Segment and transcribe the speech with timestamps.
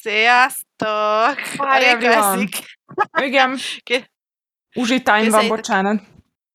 [0.00, 1.38] Sziasztok!
[1.38, 2.48] Hi everyone!
[3.22, 3.58] Igen.
[4.82, 6.02] Uzsi time van, bocsánat.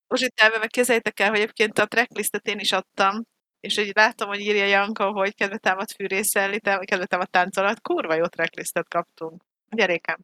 [0.07, 3.23] Uzsi time meg képzeljétek el, hogy egyébként a tracklistet én is adtam,
[3.59, 7.81] és így látom, hogy írja Janka, hogy kedve támad fűrészelni, kedve támad táncolat.
[7.81, 9.43] Kurva jó tracklistet kaptunk.
[9.69, 10.17] Gyerékem,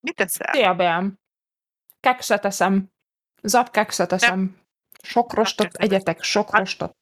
[0.00, 0.52] mit teszel?
[0.52, 1.18] Szia, Beám.
[2.00, 2.88] Kekszet eszem.
[3.42, 4.58] Zapkekszet eszem.
[5.02, 6.96] Sok rostot egyetek, sok hát, rostot.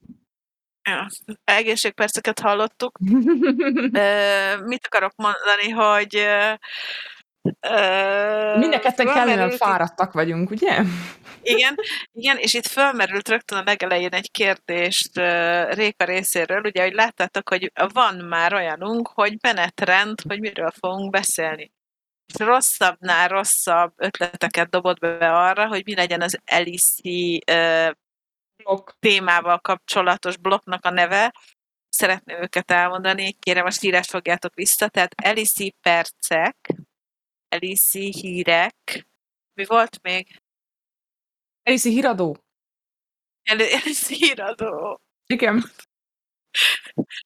[0.84, 1.06] Ja,
[1.44, 2.98] egészségperceket hallottuk.
[4.72, 6.26] mit akarok mondani, hogy
[8.58, 10.82] Mind a ketten kellene fáradtak vagyunk, ugye?
[11.42, 11.74] Igen,
[12.12, 15.16] igen, és itt fölmerült rögtön a legelején egy kérdést
[15.70, 21.72] Réka részéről, ugye, hogy láttátok, hogy van már olyanunk, hogy menetrend, hogy miről fogunk beszélni.
[22.26, 27.42] És rosszabbnál rosszabb ötleteket dobott be arra, hogy mi legyen az Eliszi
[28.62, 31.34] blokk témával kapcsolatos blokknak a neve.
[31.88, 34.88] Szeretném őket elmondani, kérem, a írás fogjátok vissza.
[34.88, 36.56] Tehát Eliszi percek,
[37.48, 39.06] Eliszi hírek,
[39.54, 40.42] mi volt még?
[41.62, 42.36] Eliszi híradó.
[43.82, 45.00] Eliszi híradó.
[45.26, 45.64] Igen.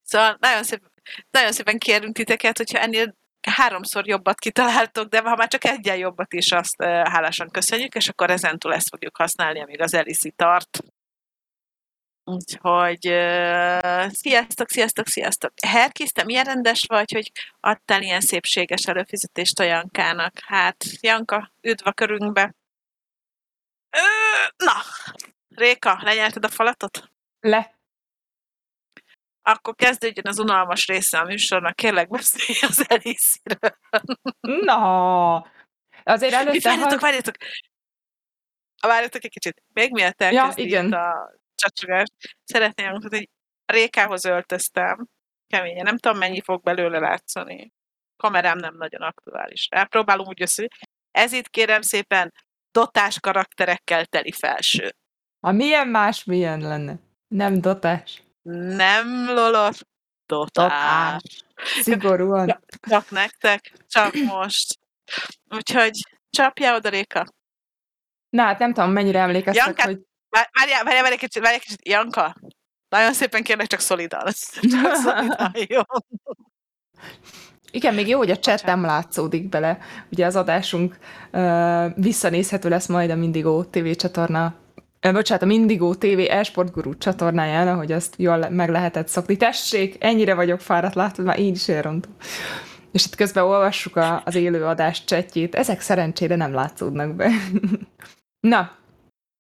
[0.03, 0.93] Szóval nagyon szépen,
[1.31, 6.33] nagyon szépen kérünk titeket, hogyha ennél háromszor jobbat kitaláltok, de ha már csak egyen jobbat
[6.33, 10.79] is, azt hálásan köszönjük, és akkor ezentúl ezt fogjuk használni, amíg az Eliszi tart.
[12.29, 15.53] Úgyhogy uh, sziasztok, sziasztok, sziasztok.
[15.67, 20.33] Herkis, te milyen rendes vagy, hogy adtál ilyen szépséges előfizetést a Jankának?
[20.45, 22.55] Hát, Janka, üdv a körünkbe.
[23.97, 24.73] Uh, na,
[25.49, 27.11] Réka, lenyelted a falatot?
[27.41, 27.79] Le.
[29.43, 33.77] Akkor kezdődjön az unalmas része a műsornak, kérlek beszélj az Elisziről.
[34.41, 35.37] Na,
[36.05, 36.69] azért előtte...
[36.69, 37.35] Várjatok, várjatok!
[38.81, 39.63] Várjatok egy kicsit.
[39.73, 40.93] Még miatt elkezdi ja, igen.
[40.93, 42.13] a csacsogást.
[42.45, 43.29] Szeretném hogy
[43.67, 45.07] a rékához öltöztem,
[45.47, 47.73] keményen, nem tudom mennyi fog belőle látszani.
[48.17, 49.69] Kamerám nem nagyon aktuális.
[49.71, 50.69] Elpróbálom úgy össze.
[51.11, 52.33] Ez itt kérem szépen
[52.71, 54.95] dotás karakterekkel teli felső.
[55.41, 56.99] A milyen más milyen lenne?
[57.29, 58.23] Nem dotás.
[58.77, 59.79] Nem lolos,
[60.27, 60.53] dotás.
[60.53, 61.23] dotás.
[61.83, 62.61] Szigorúan.
[62.89, 64.79] Csak nektek, csak most.
[65.51, 65.93] Úgyhogy
[66.31, 67.27] csapja oda Réka.
[68.29, 70.01] Na hát nem tudom, mennyire emlékeztek, Jankát, hogy...
[70.37, 71.89] Várjál, várjál, várjál kicsit, várjál kicsit.
[71.89, 72.37] Janka,
[72.89, 74.23] nagyon szépen kérlek, csak szolidan.
[74.73, 75.81] Csak jó?
[77.71, 79.79] Igen, még jó, hogy a chat nem látszódik bele.
[80.11, 80.99] Ugye az adásunk
[81.33, 84.55] uh, visszanézhető lesz majd a Mindigo TV csatorna
[85.07, 89.37] uh, bocsánat, a Mindigo TV Esport Guru csatornáján, ahogy azt jól meg lehetett szokni.
[89.37, 92.13] Tessék, ennyire vagyok fáradt, látod, már én is elrontom.
[92.93, 95.55] És itt közben olvassuk a, az élő adás csetjét.
[95.55, 97.31] Ezek szerencsére nem látszódnak be.
[98.41, 98.71] Na,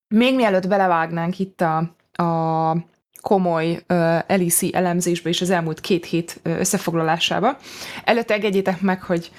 [0.08, 1.76] még mielőtt belevágnánk itt a,
[2.22, 2.76] a
[3.20, 7.56] komoly uh, Elisi elemzésbe és az elmúlt két hét uh, összefoglalásába,
[8.04, 9.30] előtte engedjétek meg, hogy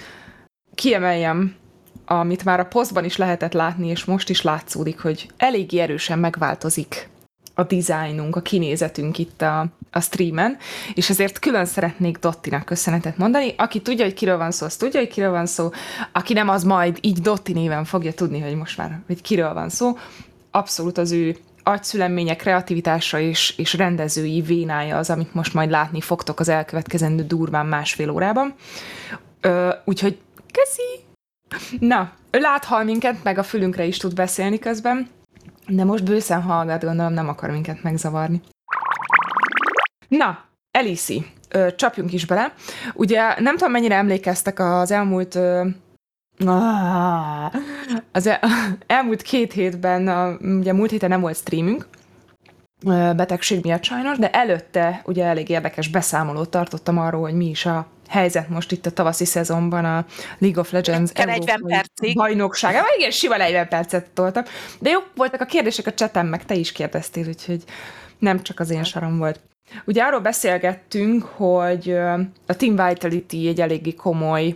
[0.75, 1.55] kiemeljem,
[2.05, 7.09] amit már a posztban is lehetett látni, és most is látszódik, hogy eléggé erősen megváltozik
[7.57, 10.57] a dizájnunk, a kinézetünk itt a, a streamen,
[10.93, 13.53] és ezért külön szeretnék Dottinak köszönetet mondani.
[13.57, 15.69] Aki tudja, hogy kiről van szó, az tudja, hogy kiről van szó.
[16.11, 19.69] Aki nem, az majd így Dotti néven fogja tudni, hogy most már, hogy kiről van
[19.69, 19.97] szó
[20.57, 26.39] abszolút az ő agyszüleménye, kreativitása és, és rendezői vénája az, amit most majd látni fogtok
[26.39, 28.53] az elkövetkezendő durván másfél órában.
[29.41, 30.17] Ö, úgyhogy
[30.51, 31.05] köszi!
[31.79, 35.09] Na, láthal minket, meg a fülünkre is tud beszélni közben,
[35.67, 38.41] de most bőszen hallgat, gondolom nem akar minket megzavarni.
[40.07, 41.25] Na, Elisi,
[41.75, 42.53] csapjunk is bele.
[42.93, 45.39] Ugye nem tudom, mennyire emlékeztek az elmúlt
[48.11, 48.39] az el,
[48.87, 50.07] elmúlt két hétben,
[50.59, 51.87] ugye múlt héten nem volt streamünk,
[53.15, 57.87] betegség miatt sajnos, de előtte ugye elég érdekes beszámolót tartottam arról, hogy mi is a
[58.07, 60.05] helyzet most itt a tavaszi szezonban a
[60.37, 61.11] League of Legends
[62.13, 62.89] bajnokságában.
[62.97, 64.43] Igen, sima 40 percet toltam.
[64.79, 67.63] De jók voltak a kérdések a csetem, meg te is kérdeztél, úgyhogy
[68.19, 69.39] nem csak az én sarom volt.
[69.85, 71.91] Ugye arról beszélgettünk, hogy
[72.45, 74.55] a Team Vitality egy eléggé komoly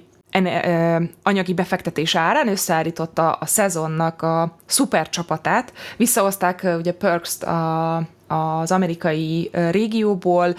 [1.24, 5.74] anyagi befektetés árán összeállította a szezonnak a szuper csapatát.
[5.98, 7.95] Visszahozták ugye Perks a,
[8.28, 10.56] az amerikai régióból,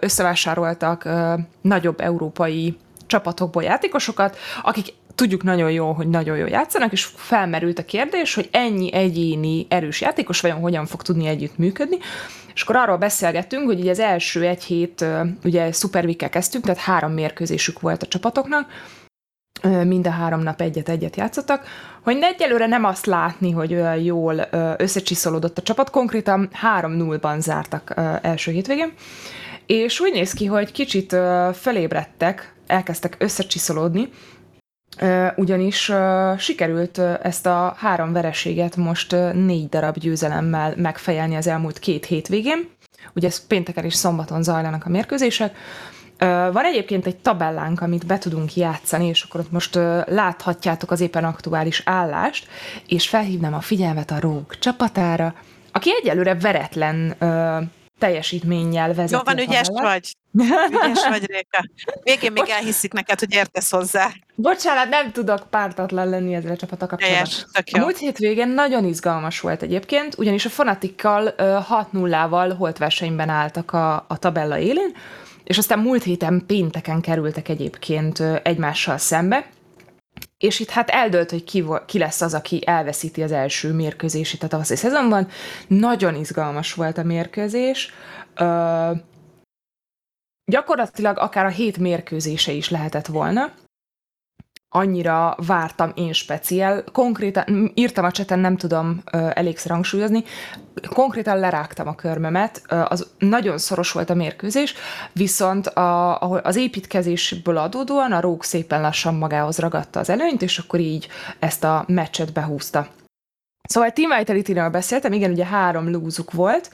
[0.00, 1.08] összevásároltak
[1.60, 7.84] nagyobb európai csapatokból játékosokat, akik tudjuk nagyon jó, hogy nagyon jól játszanak, és felmerült a
[7.84, 11.96] kérdés, hogy ennyi egyéni erős játékos vajon hogyan fog tudni együtt működni.
[12.54, 15.04] És akkor arról beszélgettünk, hogy ugye az első egy hét
[15.44, 18.68] ugye szupervikkel kezdtünk, tehát három mérkőzésük volt a csapatoknak,
[19.84, 21.66] mind a három nap egyet-egyet játszottak,
[22.02, 28.52] hogy egyelőre nem azt látni, hogy olyan jól összecsiszolódott a csapat, konkrétan 3-0-ban zártak első
[28.52, 28.92] hétvégén,
[29.66, 31.16] és úgy néz ki, hogy kicsit
[31.52, 34.08] felébredtek, elkezdtek összecsiszolódni,
[35.36, 35.92] ugyanis
[36.38, 42.68] sikerült ezt a három vereséget most négy darab győzelemmel megfejelni az elmúlt két hétvégén.
[43.14, 45.56] Ugye ez pénteken és szombaton zajlanak a mérkőzések.
[46.52, 49.74] Van egyébként egy tabellánk, amit be tudunk játszani, és akkor ott most
[50.06, 52.48] láthatjátok az éppen aktuális állást,
[52.86, 55.34] és felhívnám a figyelmet a Róg csapatára,
[55.72, 57.16] aki egyelőre veretlen
[57.98, 59.92] teljesítménnyel vezeti Jó van, ügyes tabellát.
[59.92, 60.16] vagy.
[60.70, 61.64] Ügyes vagy, Réka.
[62.02, 64.10] Végén még elhiszik neked, hogy értesz hozzá.
[64.34, 67.24] Bocsánat, nem tudok pártatlan lenni ezzel a csapata kapcsolatban.
[67.24, 71.58] Teljes, tök A múlt hétvégén nagyon izgalmas volt egyébként, ugyanis a Fanatikkal ö,
[71.92, 74.92] 6-0-val holt versenyben álltak a, a tabella élén,
[75.44, 79.46] és aztán múlt héten pénteken kerültek egyébként egymással szembe,
[80.38, 84.46] és itt hát eldőlt, hogy ki, ki lesz az, aki elveszíti az első mérkőzését a
[84.46, 85.28] tavaszi szezonban.
[85.66, 87.92] Nagyon izgalmas volt a mérkőzés.
[90.50, 93.52] Gyakorlatilag akár a hét mérkőzése is lehetett volna.
[94.68, 96.84] Annyira vártam én speciál.
[96.92, 100.24] Konkrétan, írtam a cseten, nem tudom elégszer hangsúlyozni,
[100.88, 104.74] konkrétan lerágtam a körmömet, az nagyon szoros volt a mérkőzés,
[105.12, 110.80] viszont a, az építkezésből adódóan a róg szépen lassan magához ragadta az előnyt, és akkor
[110.80, 111.08] így
[111.38, 112.88] ezt a meccset behúzta.
[113.68, 116.70] Szóval Team Vitality-ről beszéltem, igen, ugye három lúzuk volt,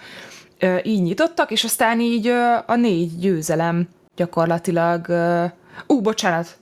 [0.82, 2.26] így nyitottak, és aztán így
[2.67, 5.06] a négy győzelem gyakorlatilag...
[5.87, 6.56] Ú, bocsánat!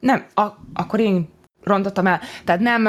[0.00, 1.28] Nem, a, akkor én
[1.62, 2.20] rontottam el.
[2.44, 2.86] Tehát nem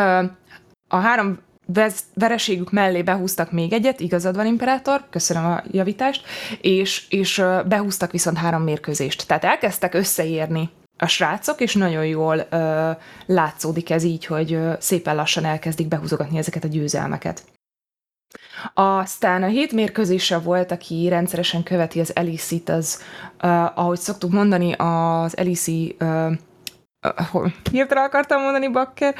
[0.87, 6.25] a három vez, vereségük mellé behúztak még egyet, igazad van, Imperátor, köszönöm a javítást,
[6.61, 9.27] és, és behúztak viszont három mérkőzést.
[9.27, 12.91] Tehát elkezdtek összeérni a srácok, és nagyon jól ö,
[13.25, 17.43] látszódik ez így, hogy ö, szépen lassan elkezdik behúzogatni ezeket a győzelmeket.
[18.73, 23.01] Aztán a hét mérkőzése volt, aki rendszeresen követi az Eliszt, az,
[23.43, 26.31] uh, ahogy szoktuk mondani, az Elisi, uh,
[27.33, 29.15] uh, hirtelen akartam mondani, Bakker,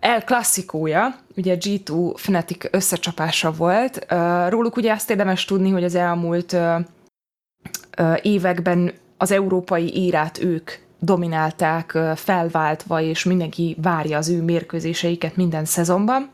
[0.00, 4.06] El klasszikója, ugye G2 Fnatic összecsapása volt.
[4.10, 6.80] Uh, róluk ugye azt érdemes tudni, hogy az elmúlt uh,
[7.98, 10.70] uh, években az európai írát ők
[11.04, 16.30] dominálták felváltva, és mindenki várja az ő mérkőzéseiket minden szezonban.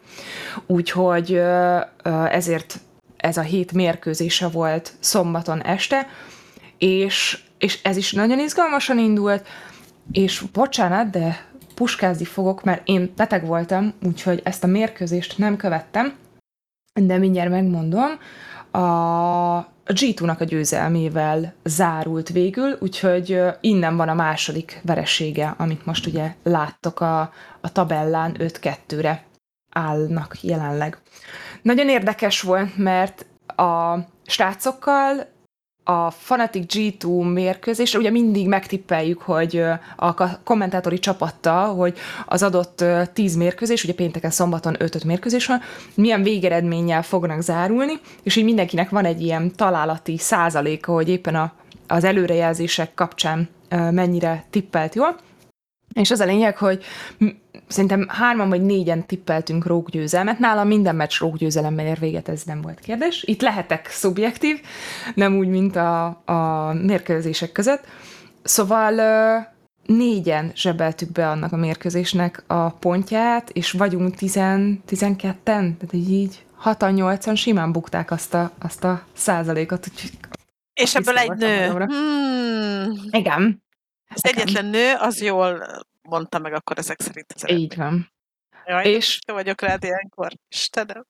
[0.66, 1.40] Úgyhogy
[2.30, 2.80] ezért
[3.16, 6.06] ez a hét mérkőzése volt szombaton este,
[6.78, 9.46] és, és ez is nagyon izgalmasan indult,
[10.12, 16.14] és bocsánat, de puskázni fogok, mert én beteg voltam, úgyhogy ezt a mérkőzést nem követtem,
[16.92, 18.08] de mindjárt megmondom.
[18.72, 26.34] A G2-nak a győzelmével zárult végül, úgyhogy innen van a második veresége, amit most ugye
[26.42, 27.20] láttok a,
[27.60, 29.24] a tabellán 5-2-re
[29.70, 30.98] állnak jelenleg.
[31.62, 35.28] Nagyon érdekes volt, mert a srácokkal
[35.84, 39.62] a Fanatic G2 mérkőzésre ugye mindig megtippeljük, hogy
[39.96, 45.60] a kommentátori csapattal, hogy az adott ö, 10 mérkőzés, ugye pénteken, szombaton 5-5 mérkőzés van,
[45.94, 47.92] milyen végeredménnyel fognak zárulni,
[48.22, 51.52] és így mindenkinek van egy ilyen találati százaléka, hogy éppen a,
[51.86, 55.16] az előrejelzések kapcsán mennyire tippelt jól.
[55.94, 56.84] És az a lényeg, hogy
[57.70, 60.38] szerintem hárman vagy négyen tippeltünk rókgyőzelmet.
[60.38, 63.22] Nálam minden meccs rókgyőzelemmel ér véget, ez nem volt kérdés.
[63.26, 64.60] Itt lehetek szubjektív,
[65.14, 67.84] nem úgy, mint a, a mérkőzések között.
[68.42, 68.94] Szóval
[69.86, 76.44] négyen zsebeltük be annak a mérkőzésnek a pontját, és vagyunk 10, 12-en, tehát így, így
[76.64, 80.10] 6-8-an simán bukták azt a, azt a százalékot, úgyhogy
[80.72, 81.68] És ebből egy nő.
[81.68, 82.92] Hmm.
[83.10, 83.62] igen,
[84.14, 85.62] Az egyetlen nő, az jól
[86.08, 88.12] mondta meg akkor ezek szerint az így van.
[88.66, 90.32] Jaj, És- vagyok rád ilyenkor.
[90.48, 91.04] Istenem.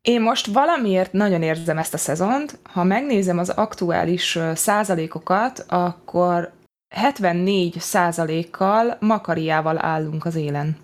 [0.00, 2.58] Én most valamiért nagyon érzem ezt a szezont.
[2.62, 6.52] Ha megnézem az aktuális százalékokat, akkor
[6.94, 10.76] 74 százalékkal Makariával állunk az élen.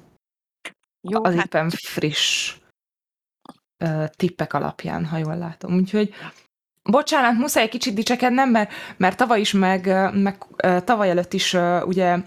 [1.01, 2.55] Jó, az hát éppen friss
[4.17, 5.75] tippek alapján, ha jól látom.
[5.75, 6.15] Úgyhogy
[6.83, 10.45] bocsánat, muszáj egy kicsit dicsekednem, mert, mert tavaly is, meg, meg
[10.85, 12.19] tavaly előtt is ugye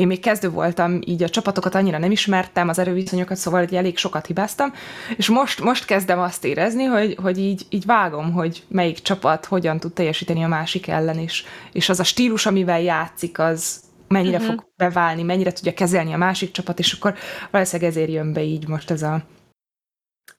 [0.00, 3.96] én még kezdő voltam, így a csapatokat annyira nem ismertem, az erőviszonyokat, szóval ugye elég
[3.96, 4.72] sokat hibáztam,
[5.16, 9.78] és most, most kezdem azt érezni, hogy, hogy így, így vágom, hogy melyik csapat hogyan
[9.78, 14.54] tud teljesíteni a másik ellen, és, és az a stílus, amivel játszik, az mennyire uh-huh.
[14.54, 17.14] fog beválni, mennyire tudja kezelni a másik csapat, és akkor
[17.50, 19.22] valószínűleg ezért jön be így most ez a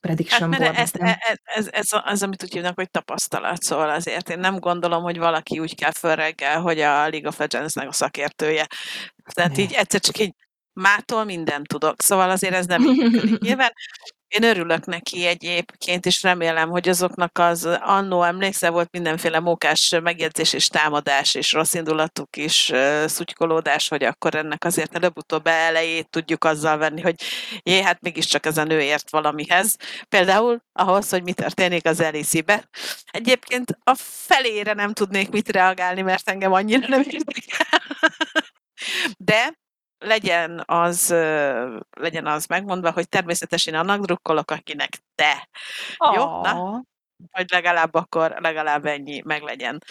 [0.02, 1.16] prediction Hát board ez, nekem.
[1.20, 5.18] ez, ez, ez az, amit úgy hívnak, hogy tapasztalat, szóval azért én nem gondolom, hogy
[5.18, 8.68] valaki úgy kell föl reggel, hogy a League of Legends-nek a szakértője.
[9.32, 9.62] Tehát Ne.
[9.62, 10.34] így egyszer csak így
[10.74, 13.40] mától mindent tudok, szóval azért ez nem így működik.
[13.48, 13.74] Nyilván
[14.28, 20.54] én örülök neki egyébként, és remélem, hogy azoknak az annó emlékszel, volt mindenféle mókás megjegyzés
[20.54, 22.72] és támadás, és rossz indulatuk is,
[23.06, 27.16] szutykolódás, hogy akkor ennek azért előbb-utóbb elejét tudjuk azzal venni, hogy
[27.64, 29.76] jé, hát mégiscsak ez a nő ért valamihez.
[30.10, 32.70] Például ahhoz, hogy mi történik az Elisibe.
[33.12, 37.82] Egyébként a felére nem tudnék mit reagálni, mert engem annyira nem érdekel.
[39.18, 39.54] De
[39.98, 41.10] legyen az,
[41.90, 45.50] legyen az megmondva, hogy természetesen annak drukkolok, akinek te.
[45.98, 46.16] Oh.
[46.16, 46.42] Jó?
[46.42, 46.84] Na?
[47.32, 49.84] Hogy legalább akkor, legalább ennyi meglegyen.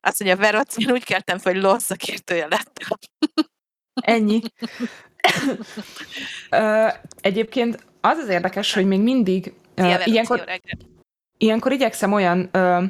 [0.00, 2.98] Azt mondja, Veroc, én úgy keltem fel, hogy LOL szakértője lettem.
[3.94, 4.40] Ennyi.
[7.20, 10.44] egyébként az az érdekes, hogy még mindig uh, ilyenkor,
[11.36, 12.84] ilyenkor igyekszem olyan uh,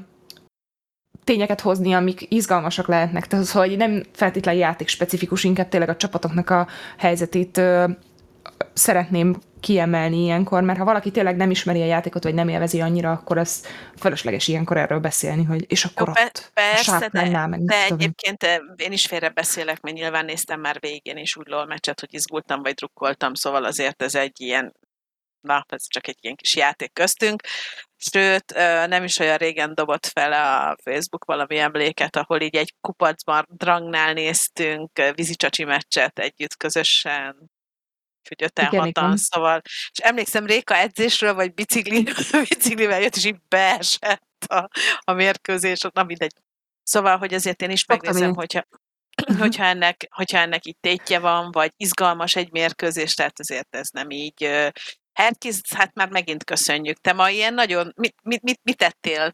[1.29, 3.27] tényeket hozni, amik izgalmasak lehetnek.
[3.27, 6.67] Tehát, hogy nem feltétlenül játék specifikus, inkább tényleg a csapatoknak a
[6.99, 7.61] helyzetét
[8.73, 13.11] szeretném kiemelni ilyenkor, mert ha valaki tényleg nem ismeri a játékot, vagy nem élvezi annyira,
[13.11, 13.67] akkor az
[13.99, 18.47] fölösleges ilyenkor erről beszélni, hogy és akkor Jó, ott persze, de, nál, meg de egyébként
[18.77, 22.63] én is félre beszélek, mert nyilván néztem már végén is úgy LOL meccset, hogy izgultam,
[22.63, 24.75] vagy drukkoltam, szóval azért ez egy ilyen
[25.41, 27.43] na, ez csak egy ilyen kis játék köztünk.
[27.97, 28.55] Sőt,
[28.87, 34.13] nem is olyan régen dobott fel a Facebook valami emléket, ahol így egy kupacban drangnál
[34.13, 37.51] néztünk vízicsacsi meccset együtt közösen,
[38.29, 39.17] hogy öten igen, hatan, igen.
[39.17, 42.03] szóval, és emlékszem Réka edzésről, vagy bicikli,
[42.49, 44.69] biciklivel jött, és így beesett a,
[45.01, 46.33] a mérkőzés, na mindegy.
[46.83, 48.65] Szóval, hogy azért én is megnézem, hogyha,
[49.39, 54.11] hogyha, ennek, hogyha ennek itt tétje van, vagy izgalmas egy mérkőzés, tehát azért ez nem
[54.11, 54.71] így
[55.19, 56.99] Herkis, hát már megint köszönjük.
[56.99, 59.33] Te ma ilyen nagyon, mit, mit, mit, mit tettél?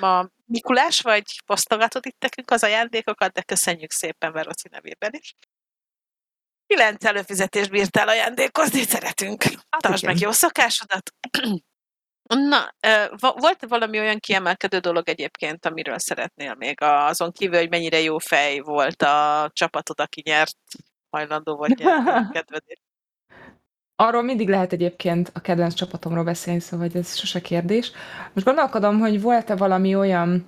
[0.00, 5.34] Ma Mikulás vagy posztogatod itt nekünk az ajándékokat, de köszönjük szépen Veroci nevében is.
[6.66, 9.42] Kilenc előfizetést bírtál ajándékozni, szeretünk.
[9.42, 11.10] Hát Tartsd meg jó szokásodat.
[12.50, 12.74] Na,
[13.18, 18.58] volt valami olyan kiemelkedő dolog egyébként, amiről szeretnél még azon kívül, hogy mennyire jó fej
[18.58, 20.56] volt a csapatod, aki nyert,
[21.10, 22.85] hajlandó vagy nyerni kedvedért?
[23.96, 27.92] Arról mindig lehet egyébként a kedvenc csapatomról beszélni, szóval ez sose kérdés.
[28.32, 30.46] Most gondolkodom, hogy volt-e valami olyan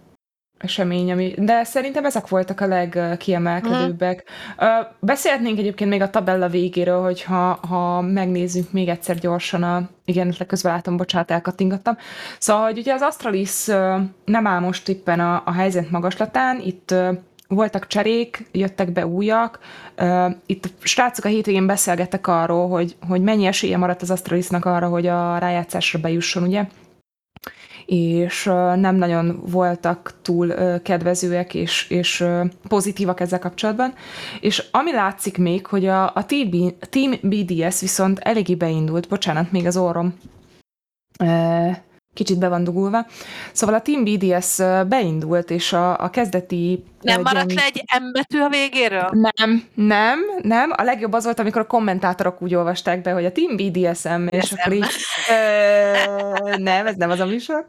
[0.58, 1.34] esemény, ami...
[1.38, 4.24] de szerintem ezek voltak a legkiemelkedőbbek.
[4.58, 4.66] Uh,
[5.00, 9.88] beszélhetnénk egyébként még a tabella végéről, hogyha ha megnézzük még egyszer gyorsan a...
[10.04, 11.96] Igen, közben látom, bocsánat, elkattingattam.
[12.38, 13.66] Szóval, hogy ugye az Astralis
[14.24, 16.94] nem áll most éppen a, a helyzet magaslatán, itt
[17.48, 19.58] voltak cserék, jöttek be újak.
[20.46, 24.88] Itt a srácok a hétvégén beszélgettek arról, hogy, hogy mennyi esélye maradt az Astralisnak arra,
[24.88, 26.66] hogy a rájátszásra bejusson, ugye?
[27.86, 32.24] és nem nagyon voltak túl kedvezőek és, és
[32.68, 33.94] pozitívak ezzel kapcsolatban.
[34.40, 36.26] És ami látszik még, hogy a, a
[36.90, 40.14] Team BDS viszont eléggé beindult, bocsánat, még az orrom
[42.18, 43.06] kicsit be van dugulva.
[43.52, 44.58] Szóval a Team BDS
[44.88, 46.84] beindult, és a, a kezdeti...
[47.00, 49.10] Nem maradt le egy M betű a végéről?
[49.10, 50.72] Nem, nem, nem.
[50.76, 54.52] A legjobb az volt, amikor a kommentátorok úgy olvasták be, hogy a Team BDSM, és
[54.52, 54.86] akkor így...
[55.30, 57.66] Ö, nem, ez nem az a műsor.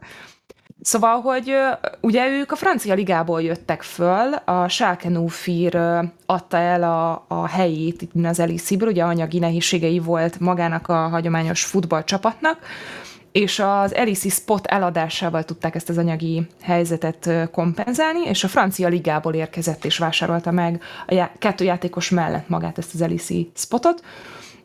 [0.82, 1.56] Szóval, hogy
[2.00, 5.78] ugye ők a francia ligából jöttek föl, a Schalke Nufir
[6.26, 12.58] adta el a, a helyét az Elisiből, ugye anyagi nehézségei volt magának a hagyományos futballcsapatnak,
[13.32, 19.34] és az Elisi Spot eladásával tudták ezt az anyagi helyzetet kompenzálni, és a francia ligából
[19.34, 24.02] érkezett és vásárolta meg a já- kettő játékos mellett magát ezt az Elisi Spotot,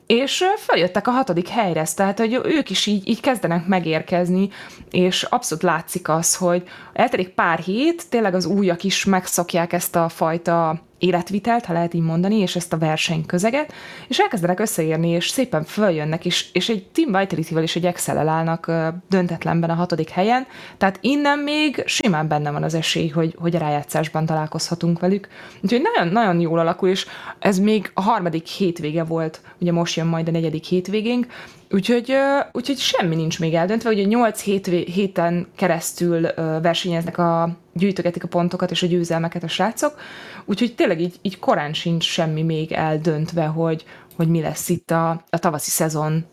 [0.05, 4.49] és feljöttek a hatodik helyre, tehát hogy ők is így, így kezdenek megérkezni,
[4.91, 6.63] és abszolút látszik az, hogy
[6.95, 12.01] eltelik pár hét, tényleg az újak is megszokják ezt a fajta életvitelt, ha lehet így
[12.01, 13.73] mondani, és ezt a versenyközeget,
[14.07, 18.71] és elkezdenek összeérni, és szépen följönnek, és, és egy Team Vitality-vel és egy excel állnak
[19.09, 20.47] döntetlenben a hatodik helyen,
[20.77, 25.27] tehát innen még simán benne van az esély, hogy, hogy a rájátszásban találkozhatunk velük.
[25.61, 27.05] Úgyhogy nagyon, nagyon jól alakul, és
[27.39, 31.27] ez még a harmadik hétvége volt, ugye most jön majd a negyedik hétvégénk,
[31.69, 32.15] Úgyhogy,
[32.51, 36.21] úgyhogy semmi nincs még eldöntve, ugye 8 hétvé, héten keresztül
[36.61, 39.99] versenyeznek a, gyűjtögetik a pontokat és a győzelmeket a srácok,
[40.45, 45.09] úgyhogy tényleg így, így korán sincs semmi még eldöntve, hogy, hogy mi lesz itt a,
[45.29, 46.25] a tavaszi szezon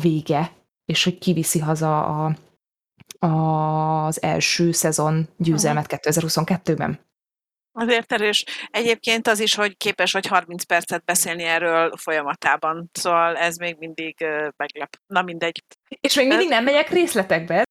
[0.00, 0.50] vége,
[0.84, 2.36] és hogy kiviszi haza a,
[3.26, 6.98] a, az első szezon győzelmet 2022-ben.
[7.80, 8.44] Azért erős.
[8.70, 12.90] Egyébként az is, hogy képes vagy 30 percet beszélni erről folyamatában.
[12.92, 14.96] Szóval ez még mindig uh, meglep.
[15.06, 15.62] Na mindegy.
[16.00, 17.64] És még mindig nem megyek részletekbe.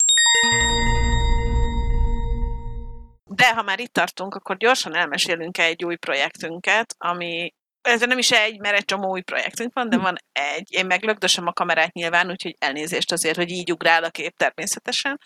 [3.30, 8.32] De ha már itt tartunk, akkor gyorsan elmesélünk egy új projektünket, ami ez nem is
[8.32, 10.68] egy, mert egy csomó új projektünk van, de van egy.
[10.72, 15.20] Én meg lögdösöm a kamerát nyilván, úgyhogy elnézést azért, hogy így ugrál a kép természetesen.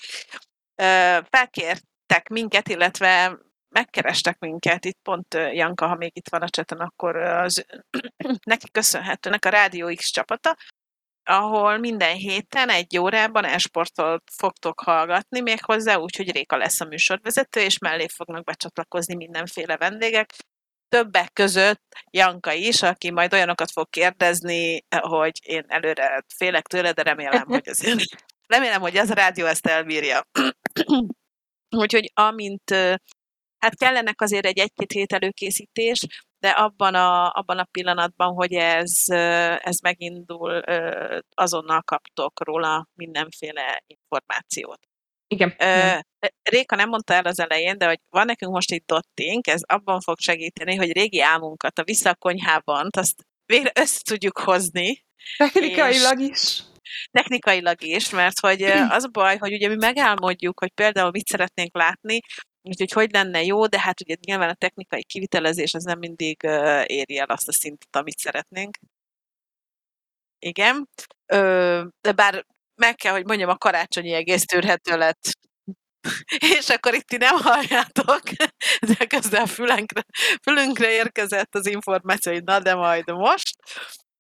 [1.30, 3.38] Felkértek minket, illetve
[3.72, 7.66] megkerestek minket, itt pont Janka, ha még itt van a cseten, akkor az,
[8.44, 10.56] neki köszönhetőnek a Rádió X csapata,
[11.24, 16.86] ahol minden héten egy órában esportot fogtok hallgatni, még hozzá úgy, hogy Réka lesz a
[16.86, 20.34] műsorvezető, és mellé fognak becsatlakozni mindenféle vendégek.
[20.90, 27.02] Többek között Janka is, aki majd olyanokat fog kérdezni, hogy én előre félek tőle, de
[27.02, 28.08] remélem, hogy az
[28.48, 30.28] remélem, hogy az a rádió ezt elbírja.
[31.78, 32.76] Úgyhogy amint
[33.62, 36.06] hát kellenek azért egy egy-két hét előkészítés,
[36.40, 38.92] de abban a, abban a pillanatban, hogy ez,
[39.58, 40.64] ez megindul,
[41.34, 44.80] azonnal kaptok róla mindenféle információt.
[45.28, 45.56] Igen.
[46.44, 50.00] Réka nem mondta el az elején, de hogy van nekünk most itt dottink, ez abban
[50.00, 55.06] fog segíteni, hogy régi álmunkat a visszakonyhában, azt végre össze tudjuk hozni.
[55.38, 56.64] Technikailag is.
[57.12, 61.76] Technikailag is, mert hogy az a baj, hogy ugye mi megálmodjuk, hogy például mit szeretnénk
[61.76, 62.20] látni,
[62.62, 66.44] Úgyhogy hogy lenne jó, de hát ugye nyilván a technikai kivitelezés az nem mindig
[66.86, 68.78] éri el azt a szintet, amit szeretnénk.
[70.40, 70.90] Igen.
[71.26, 75.38] Ö, de bár meg kell, hogy mondjam, a karácsonyi egész tűrhető lett.
[76.60, 78.22] És akkor itt ti nem halljátok,
[78.98, 80.06] de közben a fülünkre,
[80.44, 83.56] fülünkre érkezett az információ, hogy na de majd most.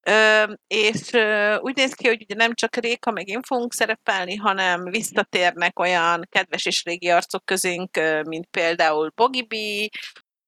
[0.03, 4.35] Ö, és ö, úgy néz ki, hogy ugye nem csak Réka meg én fogunk szerepelni,
[4.35, 9.55] hanem visszatérnek olyan kedves és régi arcok közénk, mint például Bogi B,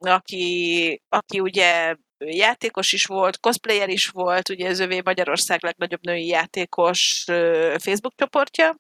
[0.08, 6.28] aki, aki ugye játékos is volt, cosplayer is volt, ugye ez övé Magyarország legnagyobb női
[6.28, 7.24] játékos
[7.78, 8.76] Facebook csoportja,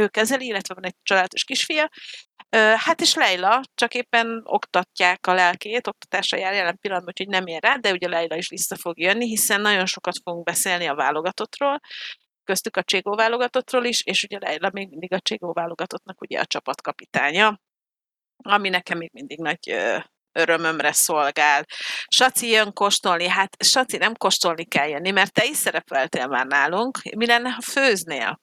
[0.00, 1.88] ő kezeli, illetve van egy családos kisfia,
[2.56, 7.62] Hát és Leila, csak éppen oktatják a lelkét, oktatásra jár jelen pillanatban, úgyhogy nem ér
[7.62, 11.80] rá, de ugye Leila is vissza fog jönni, hiszen nagyon sokat fogunk beszélni a válogatottról,
[12.44, 16.46] köztük a Cségó válogatottról is, és ugye Leila még mindig a Cségó válogatottnak ugye a
[16.46, 17.60] csapatkapitánya,
[18.36, 19.76] ami nekem még mindig nagy
[20.32, 21.64] örömömre szolgál.
[22.08, 26.98] Saci jön kóstolni, hát Saci nem kóstolni kell jönni, mert te is szerepeltél már nálunk.
[27.16, 28.40] Mi lenne, ha főznél?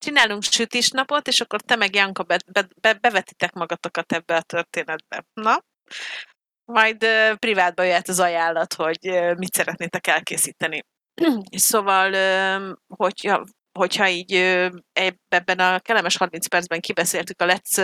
[0.00, 5.24] Csinálunk sütisnapot, és akkor te meg Janka be, be, be, bevetitek magatokat ebbe a történetbe.
[5.32, 5.64] Na?
[6.64, 10.84] Majd uh, privátba jöhet az ajánlat, hogy uh, mit szeretnétek elkészíteni.
[11.70, 13.44] szóval, uh, hogyha,
[13.78, 14.32] hogyha így
[15.28, 17.76] ebben a kellemes 30 percben kibeszéltük a Let's,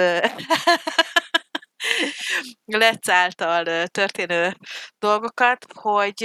[2.73, 4.57] Let's által történő
[4.99, 6.23] dolgokat, hogy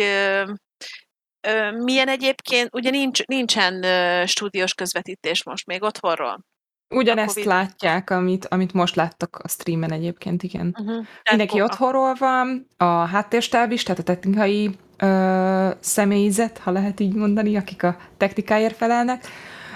[1.84, 3.86] milyen egyébként, ugye nincs, nincsen
[4.28, 6.46] stúdiós közvetítés most még otthonról?
[6.92, 7.50] Ugyanezt COVID...
[7.50, 10.76] látják, amit, amit most láttak a streamen egyébként, igen.
[10.80, 11.06] Uh-huh.
[11.30, 11.72] Mindenki akkor...
[11.72, 17.84] otthonról van, a háttérstáb is, tehát a technikai ö, személyzet, ha lehet így mondani, akik
[17.84, 19.26] a technikáért felelnek.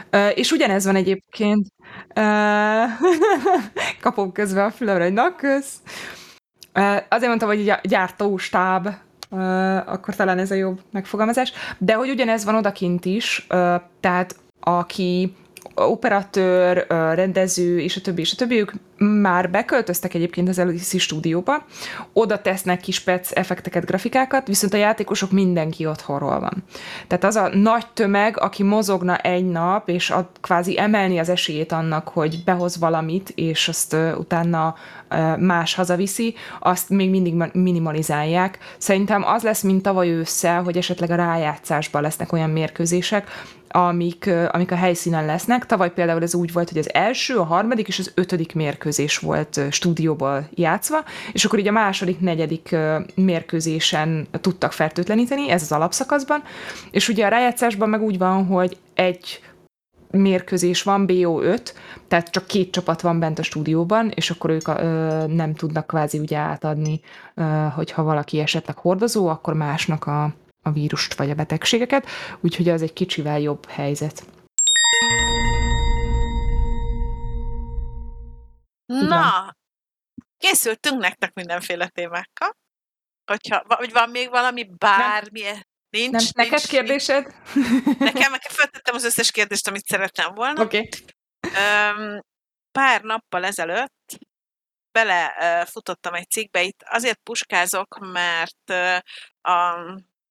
[0.09, 1.67] Ö, és ugyanez van egyébként.
[2.13, 2.21] Ö,
[4.01, 5.75] kapom közben a fülemre, hogy na, kösz.
[6.73, 8.87] Ö, azért mondtam, hogy gyártóstáb
[9.85, 11.51] akkor talán ez a jobb megfogalmazás.
[11.77, 13.47] De hogy ugyanez van odakint is,
[13.99, 15.35] tehát aki
[15.75, 21.65] operatőr, rendező, és a többi, és a többi, ők már beköltöztek egyébként az LCC stúdióba,
[22.13, 26.63] oda tesznek kis pec effekteket, grafikákat, viszont a játékosok mindenki otthonról van.
[27.07, 31.71] Tehát az a nagy tömeg, aki mozogna egy nap, és ad, kvázi emelni az esélyét
[31.71, 34.75] annak, hogy behoz valamit, és azt utána
[35.39, 38.57] más hazaviszi, azt még mindig minimalizálják.
[38.77, 43.27] Szerintem az lesz, mint tavaly ősszel, hogy esetleg a rájátszásban lesznek olyan mérkőzések,
[43.67, 45.65] amik, amik a helyszínen lesznek.
[45.65, 49.61] Tavaly például ez úgy volt, hogy az első, a harmadik és az ötödik mérkőzés volt
[49.69, 52.75] stúdióból játszva, és akkor így a második, negyedik
[53.15, 56.43] mérkőzésen tudtak fertőtleníteni, ez az alapszakaszban,
[56.91, 59.39] és ugye a rájátszásban meg úgy van, hogy egy
[60.17, 61.73] mérkőzés van, BO5,
[62.07, 66.19] tehát csak két csapat van bent a stúdióban, és akkor ők ö, nem tudnak kvázi
[66.19, 67.01] ugye átadni,
[67.33, 67.43] ö,
[67.75, 70.23] hogyha valaki esetleg hordozó, akkor másnak a,
[70.61, 72.07] a vírust vagy a betegségeket,
[72.39, 74.23] úgyhogy az egy kicsivel jobb helyzet.
[78.85, 79.55] Na,
[80.37, 82.57] készültünk nektek mindenféle témákkal.
[83.25, 85.61] Hogyha, vagy van még valami, bármi, nem.
[85.95, 86.11] Nincs.
[86.11, 87.25] Nem, neked nincs, kérdésed?
[87.99, 90.63] Nekem, nekem feltettem az összes kérdést, amit szerettem volna.
[90.63, 90.77] Oké.
[90.77, 92.21] Okay.
[92.71, 94.17] pár nappal ezelőtt
[94.91, 98.69] belefutottam egy cikkbe, itt azért puskázok, mert
[99.41, 99.75] a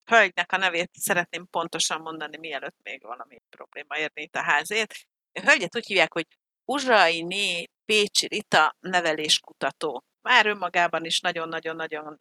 [0.05, 4.95] hölgynek a nevét szeretném pontosan mondani, mielőtt még valami probléma érni itt a házét.
[5.33, 6.27] A hölgyet úgy hívják, hogy
[6.65, 10.05] Uzsainé Pécsi Rita neveléskutató.
[10.23, 12.21] Már önmagában is nagyon-nagyon-nagyon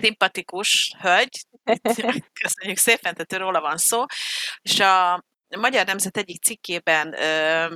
[0.00, 1.46] szimpatikus hölgy,
[2.42, 4.04] köszönjük szépen, tehát róla van szó,
[4.60, 5.24] és a
[5.56, 7.74] Magyar Nemzet egyik cikkében ö,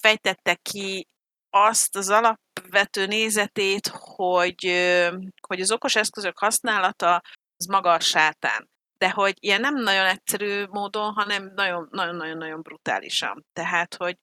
[0.00, 1.08] fejtette ki
[1.50, 5.16] azt az alapvető nézetét, hogy, ö,
[5.46, 7.22] hogy az okos eszközök használata
[7.56, 8.70] az maga a sátán.
[8.98, 13.46] De hogy ilyen nem nagyon egyszerű módon, hanem nagyon-nagyon-nagyon brutálisan.
[13.52, 14.16] Tehát, hogy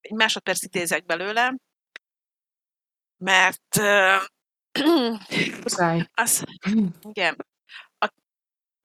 [0.00, 1.54] egy másodperc idézek belőle,
[3.16, 3.76] mert
[5.62, 6.08] Muszáj.
[6.14, 6.44] az,
[7.02, 7.46] igen.
[7.98, 8.12] A,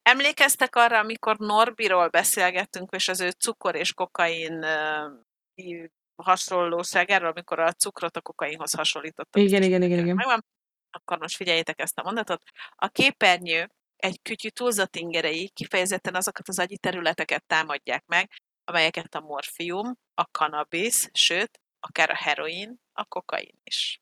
[0.02, 7.72] emlékeztek arra, amikor Norbiról beszélgettünk, és az ő cukor és kokain uh, hasonlóságáról, amikor a
[7.72, 9.40] cukrot a kokainhoz hasonlította.
[9.40, 10.16] Igen, igen, igen, igen.
[10.16, 10.46] Megvan?
[10.92, 12.42] Akkor most figyeljétek ezt a mondatot.
[12.76, 18.32] A képernyő egy kütyű túlzott ingerei kifejezetten azokat az agyi területeket támadják meg,
[18.64, 24.02] amelyeket a morfium, a kannabisz, sőt, akár a heroin, a kokain is.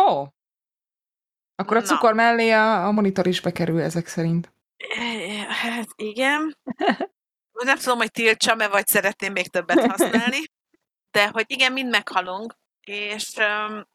[0.00, 0.02] Ó!
[0.02, 0.28] Oh.
[1.60, 2.22] Akkor a cukor Na.
[2.22, 4.52] mellé a, a monitor is bekerül ezek szerint.
[5.48, 6.56] Hát igen.
[7.52, 10.38] Nem tudom, hogy tiltsam-e, vagy szeretném még többet használni,
[11.10, 13.86] de hogy igen, mind meghalunk, és um,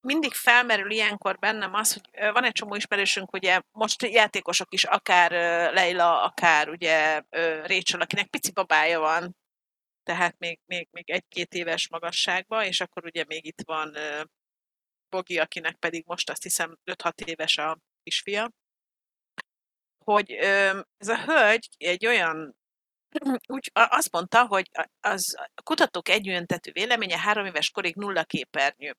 [0.00, 5.30] mindig felmerül ilyenkor bennem az, hogy van egy csomó ismerősünk, ugye most játékosok is, akár
[5.72, 7.22] Leila, akár ugye
[7.64, 9.36] Rachel, akinek pici babája van,
[10.02, 13.96] tehát még, még, még egy-két éves magasságban, és akkor ugye még itt van
[15.10, 18.50] Bogi, akinek pedig most azt hiszem 5-6 éves a kisfia,
[20.04, 20.30] hogy
[20.96, 22.56] ez a hölgy egy olyan
[23.54, 24.70] úgy azt mondta, hogy
[25.00, 28.96] az a kutatók egyöntetű véleménye három éves korig nulla képernyő.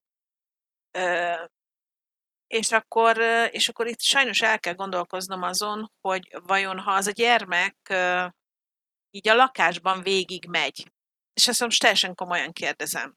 [2.48, 3.18] És akkor,
[3.52, 7.76] és akkor itt sajnos el kell gondolkoznom azon, hogy vajon ha az a gyermek
[9.12, 10.92] így a lakásban végig megy,
[11.34, 13.16] és azt most teljesen komolyan kérdezem,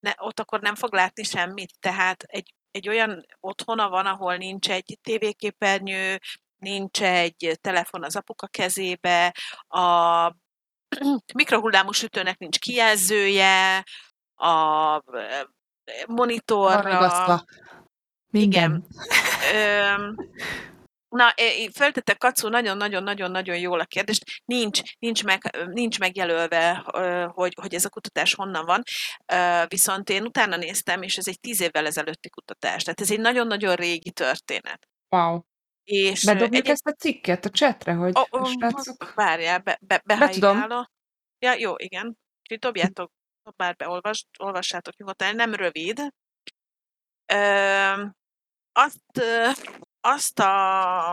[0.00, 4.70] ne, ott akkor nem fog látni semmit, tehát egy, egy olyan otthona van, ahol nincs
[4.70, 6.18] egy tévéképernyő,
[6.56, 9.34] nincs egy telefon az apuka kezébe,
[9.68, 10.32] a
[11.34, 13.84] mikrohullámú sütőnek nincs kijelzője,
[14.34, 15.02] a
[16.06, 17.44] monitorra.
[18.30, 18.86] Igen.
[19.54, 19.94] Ö,
[21.08, 21.34] na,
[21.72, 24.24] feltette Kacu nagyon-nagyon-nagyon-nagyon jól a kérdést.
[24.44, 26.74] Nincs, nincs, meg, nincs megjelölve,
[27.34, 28.82] hogy, hogy ez a kutatás honnan van,
[29.68, 32.82] viszont én utána néztem, és ez egy tíz évvel ezelőtti kutatás.
[32.82, 34.88] Tehát ez egy nagyon-nagyon régi történet.
[35.08, 35.40] Wow.
[35.84, 36.70] És Bedobjuk egy...
[36.70, 39.14] ezt a cikket a csetre, hogy oh, oh, srácok...
[39.14, 40.64] Várjál, be, be, be tudom.
[41.38, 42.18] Ja, jó, igen.
[42.40, 43.12] Úgyhogy dobjátok,
[43.56, 46.00] bár beolvas, olvassátok nyugodtan, nem rövid.
[47.26, 48.04] Ö,
[48.72, 49.22] azt,
[50.00, 51.12] azt a,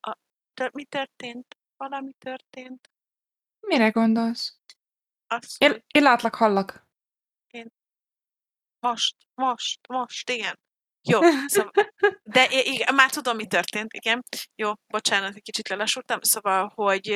[0.00, 0.16] a
[0.54, 1.58] tör, mi történt?
[1.76, 2.90] Valami történt?
[3.60, 4.58] Mire gondolsz?
[5.26, 6.86] Azt, én, én látlak, hallak.
[7.46, 7.72] Én
[8.80, 10.58] most, most, most, igen.
[11.02, 11.72] Jó, szóval,
[12.22, 14.22] de igen, már tudom, mi történt, igen.
[14.54, 16.22] Jó, bocsánat, egy kicsit lelassultam.
[16.22, 17.08] Szóval, hogy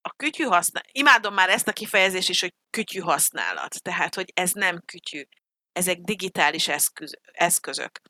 [0.00, 3.82] a kütyű használat, imádom már ezt a kifejezést is, hogy kütyű használat.
[3.82, 5.22] Tehát, hogy ez nem kütyű,
[5.74, 8.00] ezek digitális eszköz, eszközök.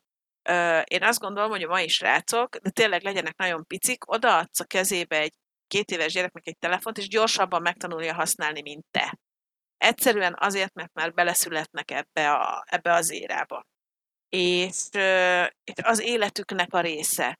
[0.83, 5.19] Én azt gondolom, hogy a mai srácok, de tényleg legyenek nagyon picik, odaadsz a kezébe
[5.19, 5.33] egy
[5.67, 9.17] két éves gyereknek egy telefont, és gyorsabban megtanulja használni, mint te.
[9.77, 13.65] Egyszerűen azért, mert már beleszületnek ebbe, a, ebbe az érába.
[14.29, 14.87] És,
[15.63, 17.37] és az életüknek a része.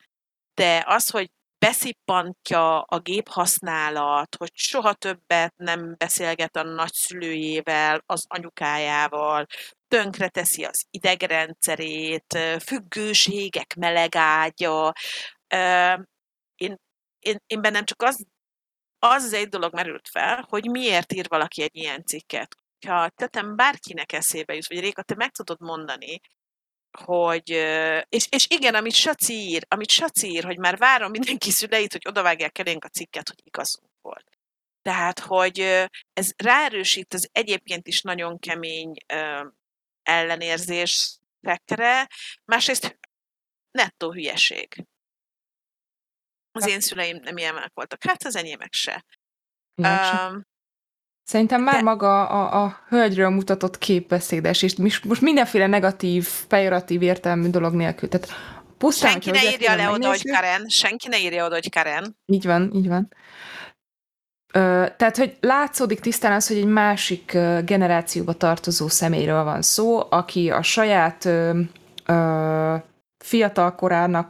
[0.53, 1.31] De az, hogy
[1.65, 9.45] beszippantja a géphasználat, hogy soha többet nem beszélget a nagyszülőjével, az anyukájával,
[9.95, 14.93] tönkreteszi az idegrendszerét, függőségek melegágya.
[16.55, 16.77] Én,
[17.19, 18.25] én, én bennem csak az,
[18.99, 22.57] az egy dolog merült fel, hogy miért ír valaki egy ilyen cikket.
[22.87, 26.19] Ha tetem bárkinek eszébe jut, vagy Réka, te meg tudod mondani,
[26.97, 27.49] hogy,
[28.09, 32.07] és, és igen, amit Saci ír, amit Saci ír, hogy már várom mindenki szüleit, hogy
[32.07, 34.29] odavágják elénk a cikket, hogy igazunk volt.
[34.81, 35.59] Tehát, hogy
[36.13, 38.93] ez ráerősít az egyébként is nagyon kemény
[40.05, 42.09] ellenérzésekre,
[42.45, 42.99] másrészt
[43.71, 44.85] nettó hülyeség.
[46.51, 49.05] Az én szüleim nem ilyenek voltak, hát az enyémek se.
[49.75, 50.45] Um,
[51.23, 51.81] Szerintem már De...
[51.81, 58.09] maga a, a hölgyről mutatott képbeszédes, és most mindenféle negatív, pejoratív értelmű dolog nélkül.
[58.09, 58.29] Tehát
[58.77, 60.67] pusztán, Senki ne írja le oda, hogy Karen.
[60.67, 62.17] Senki ne írja oda, hogy Karen.
[62.25, 63.13] Így van, így van.
[64.97, 70.61] Tehát, hogy látszódik tisztán az, hogy egy másik generációba tartozó személyről van szó, aki a
[70.61, 71.59] saját ö,
[72.05, 72.75] ö,
[73.25, 73.75] fiatal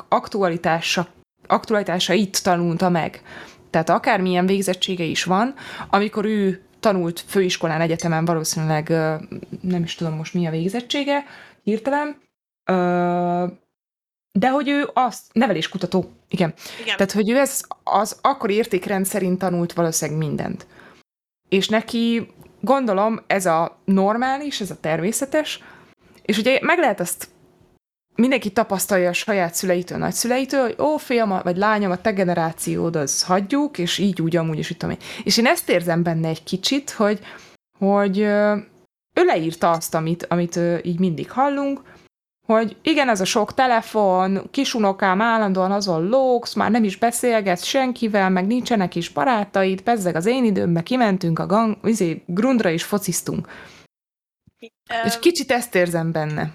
[0.09, 1.07] aktualitása,
[1.47, 3.21] aktualitásait tanulta meg.
[3.69, 5.53] Tehát akármilyen végzettsége is van,
[5.89, 8.89] amikor ő tanult főiskolán, egyetemen valószínűleg
[9.61, 11.23] nem is tudom most mi a végzettsége,
[11.63, 12.23] hirtelen,
[12.71, 13.45] Ö,
[14.31, 16.53] de hogy ő azt, neveléskutató, igen.
[16.81, 16.97] Igen.
[16.97, 20.67] Tehát, hogy ő ez az akkori értékrend szerint tanult valószínűleg mindent.
[21.49, 22.27] És neki,
[22.61, 25.63] gondolom, ez a normális, ez a természetes,
[26.21, 27.27] és ugye meg lehet azt
[28.15, 33.23] mindenki tapasztalja a saját szüleitől, nagyszüleitől, hogy ó, fiam, vagy lányom, a te generációd, az
[33.23, 35.01] hagyjuk, és így úgy, amúgy is, tudom én.
[35.23, 37.19] És én ezt érzem benne egy kicsit, hogy,
[37.79, 38.19] hogy
[39.15, 41.81] ő leírta azt, amit, amit így mindig hallunk,
[42.45, 48.29] hogy igen, ez a sok telefon, kisunokám állandóan azon lógsz, már nem is beszélgetsz senkivel,
[48.29, 53.47] meg nincsenek is barátaid, bezzeg az én időmben kimentünk a gang, izé, grundra is fociztunk.
[54.61, 56.53] Um, és kicsit ezt érzem benne.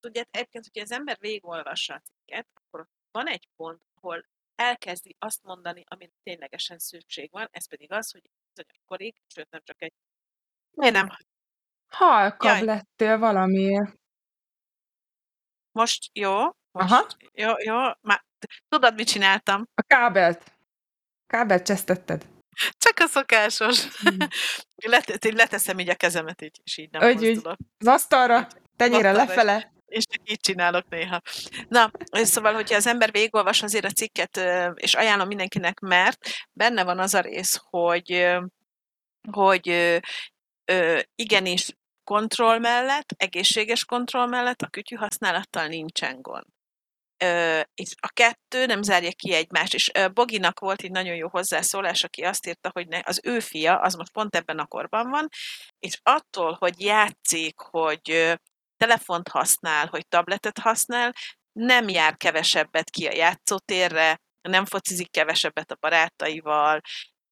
[0.00, 5.42] Tudja, egyébként, hogyha az ember végigolvassa a cikket, akkor van egy pont, ahol elkezdi azt
[5.42, 9.92] mondani, amit ténylegesen szükség van, ez pedig az, hogy bizonyos korig, sőt nem csak egy...
[10.70, 11.08] Miért nem?
[11.88, 12.64] Halkabb Jaj.
[12.64, 13.99] lettél valamiért.
[15.72, 16.42] Most jó?
[16.72, 17.06] Most Aha.
[17.32, 17.76] jó, jó.
[18.00, 18.24] Már,
[18.68, 19.68] tudod, mit csináltam?
[19.74, 20.52] A kábelt.
[21.26, 22.26] Kábelt csesztetted.
[22.78, 23.88] Csak a szokásos.
[23.88, 24.16] Hmm.
[24.92, 27.56] Let, leteszem így a kezemet, így, és így nem Ögy, mozdulok.
[27.78, 29.72] Az asztalra, tenyére lefele.
[29.86, 31.20] És csak így csinálok néha.
[31.68, 34.40] Na, szóval, hogyha az ember végigolvas azért a cikket,
[34.74, 38.38] és ajánlom mindenkinek, mert benne van az a rész, hogy
[39.30, 40.00] hogy
[41.14, 41.76] igenis
[42.10, 46.44] kontroll mellett, egészséges kontroll mellett a kütyű használattal nincsen gond.
[47.24, 49.74] Ö, és a kettő nem zárja ki egymást.
[49.74, 53.40] És ö, Boginak volt egy nagyon jó hozzászólás, aki azt írta, hogy ne, az ő
[53.40, 55.28] fia, az most pont ebben a korban van,
[55.78, 58.34] és attól, hogy játszik, hogy ö,
[58.76, 61.12] telefont használ, hogy tabletet használ,
[61.52, 66.80] nem jár kevesebbet ki a játszótérre, nem focizik kevesebbet a barátaival,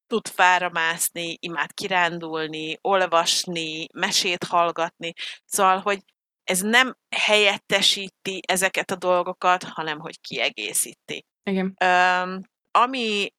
[0.09, 5.13] tud fára mászni, imád kirándulni, olvasni, mesét hallgatni.
[5.45, 5.99] Szóval, hogy
[6.43, 11.25] ez nem helyettesíti ezeket a dolgokat, hanem hogy kiegészíti.
[11.43, 11.75] Igen.
[11.85, 12.41] Um,
[12.71, 13.33] ami,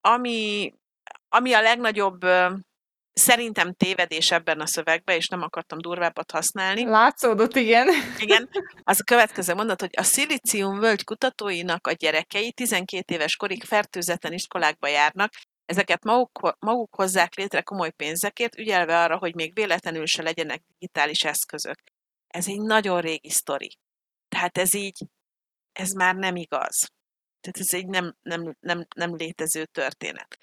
[0.00, 0.72] ami,
[1.28, 2.24] ami a legnagyobb
[3.12, 6.84] szerintem tévedés ebben a szövegben, és nem akartam durvábbat használni.
[6.84, 7.88] Látszódott, igen.
[8.18, 8.48] Igen.
[8.82, 14.32] Az a következő mondat, hogy a szilícium völgy kutatóinak a gyerekei 12 éves korig fertőzetlen
[14.32, 15.32] iskolákba járnak,
[15.64, 21.24] Ezeket maguk, maguk hozzák létre komoly pénzekért, ügyelve arra, hogy még véletlenül se legyenek digitális
[21.24, 21.82] eszközök.
[22.26, 23.78] Ez egy nagyon régi sztori.
[24.28, 25.06] Tehát ez így,
[25.72, 26.92] ez már nem igaz.
[27.40, 30.38] Tehát ez egy nem, nem, nem, nem létező történet.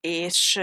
[0.00, 0.60] És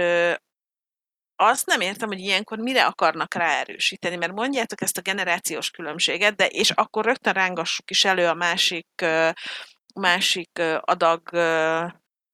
[1.36, 6.48] azt nem értem, hogy ilyenkor mire akarnak ráerősíteni, mert mondjátok ezt a generációs különbséget, de
[6.48, 8.88] és akkor rögtön rángassuk is elő a másik,
[9.94, 11.30] másik adag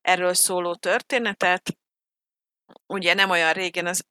[0.06, 1.78] erről szóló történetet.
[2.86, 4.06] Ugye nem olyan régen az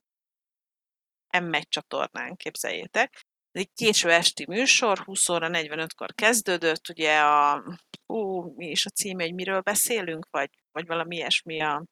[1.36, 3.26] M1 csatornán, képzeljétek.
[3.52, 7.64] Ez egy késő esti műsor, 20 óra 45-kor kezdődött, ugye a,
[8.06, 11.84] ú, mi is a címe, hogy miről beszélünk, vagy, vagy valami ilyesmi a,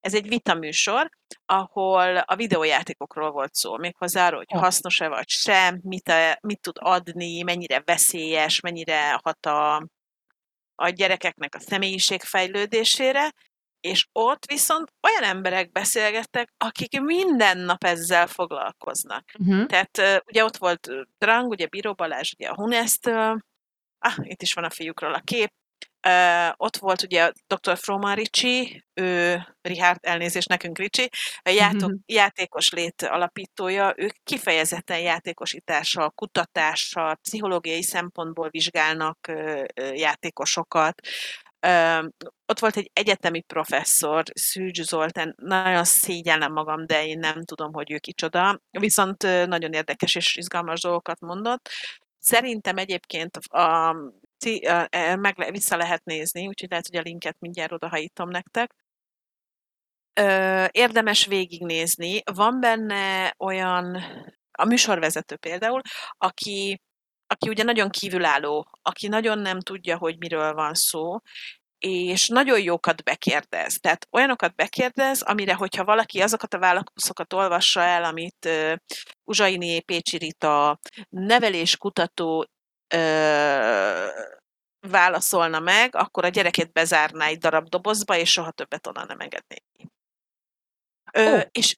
[0.00, 1.10] ez egy vitaműsor,
[1.44, 6.76] ahol a videójátékokról volt szó, méghozzá arról, hogy hasznos-e vagy sem, mit, a, mit tud
[6.78, 9.86] adni, mennyire veszélyes, mennyire hat a,
[10.74, 13.32] a gyerekeknek a személyiségfejlődésére,
[13.80, 19.24] és ott viszont olyan emberek beszélgettek, akik minden nap ezzel foglalkoznak.
[19.38, 19.66] Uh-huh.
[19.66, 23.06] Tehát ugye ott volt Drang, ugye Bíró Balázs, ugye a hunest
[24.02, 25.52] ah, itt is van a fiúkról a kép,
[26.08, 27.78] Uh, ott volt ugye dr.
[27.78, 31.08] Froma Ricsi, ő, Richard, elnézést nekünk Ricsi,
[31.42, 31.96] a játok, mm-hmm.
[32.06, 39.62] játékos lét alapítója, ők kifejezetten játékosítással, kutatással, pszichológiai szempontból vizsgálnak uh,
[39.98, 41.00] játékosokat.
[41.66, 42.04] Uh,
[42.46, 47.90] ott volt egy egyetemi professzor, Szűcs Zoltán, nagyon szégyellem magam, de én nem tudom, hogy
[47.90, 51.68] ő kicsoda, viszont nagyon érdekes és izgalmas dolgokat mondott.
[52.18, 53.96] Szerintem egyébként a
[54.44, 58.74] E, meg le, vissza lehet nézni, úgyhogy lehet, hogy a linket mindjárt odahajítom nektek.
[60.70, 62.22] Érdemes végignézni.
[62.32, 64.02] Van benne olyan,
[64.52, 65.80] a műsorvezető például,
[66.18, 66.80] aki,
[67.26, 71.18] aki ugye nagyon kívülálló, aki nagyon nem tudja, hogy miről van szó,
[71.78, 73.78] és nagyon jókat bekérdez.
[73.80, 78.74] Tehát olyanokat bekérdez, amire, hogyha valaki azokat a válaszokat olvassa el, amit uh,
[79.24, 80.78] Uzsaini Pécsi Rita,
[81.08, 82.46] neveléskutató
[84.88, 89.56] válaszolna meg, akkor a gyereket bezárná egy darab dobozba, és soha többet onnan nem engedné
[89.72, 89.90] ki.
[91.12, 91.42] Ö, oh.
[91.50, 91.76] És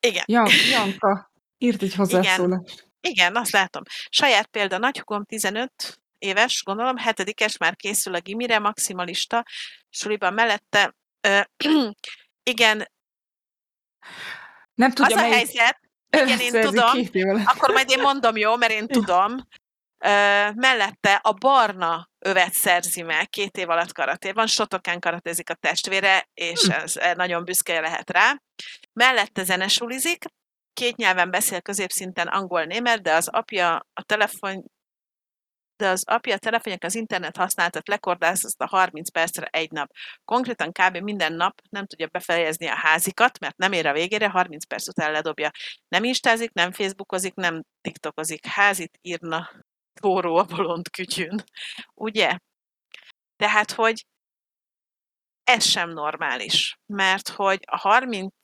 [0.00, 0.24] igen.
[0.26, 2.64] Jan, Janka írt egy hozzászólást.
[2.68, 3.82] Igen, igen, azt látom.
[4.08, 9.44] Saját példa, nagyhugom 15 éves, gondolom, hetedikes, már készül a gimire, maximalista,
[9.88, 10.94] suliban mellette.
[11.20, 11.40] Ö,
[12.52, 12.90] igen,
[14.74, 15.80] nem tudja, az a helyzet,
[16.10, 17.08] igen, én tudom,
[17.44, 19.36] akkor majd én mondom, jó, mert én tudom,
[20.54, 26.60] mellette a barna övet szerzi meg, két év alatt karatéban, Sotokán karatézik a testvére, és
[26.60, 26.70] hm.
[26.70, 28.42] ez nagyon büszke lehet rá.
[28.92, 30.24] Mellette zenesulizik,
[30.72, 34.64] két nyelven beszél középszinten angol-német, de az apja a telefon
[35.80, 39.90] de az apja a telefonjak az internet használatot lekordázta 30 percre egy nap.
[40.24, 40.96] Konkrétan kb.
[40.96, 45.12] minden nap nem tudja befejezni a házikat, mert nem ér a végére, 30 perc után
[45.12, 45.50] ledobja.
[45.88, 48.46] Nem instázik, nem facebookozik, nem tiktokozik.
[48.46, 49.50] Házit írna
[50.00, 51.44] forró a bolond kütyűn.
[51.94, 52.38] Ugye?
[53.36, 54.06] Tehát, hogy
[55.44, 58.34] ez sem normális, mert hogy a 30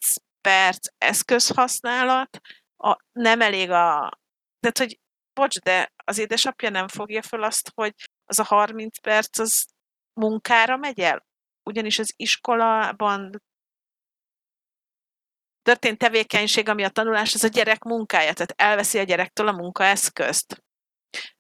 [0.40, 2.40] perc eszközhasználat
[2.76, 4.18] a, nem elég a...
[4.60, 4.98] Tehát, hogy
[5.32, 9.66] bocs, de az édesapja nem fogja föl azt, hogy az a 30 perc az
[10.12, 11.26] munkára megy el?
[11.62, 13.42] Ugyanis az iskolában
[15.62, 20.64] történt tevékenység, ami a tanulás, az a gyerek munkája, tehát elveszi a gyerektől a munkaeszközt.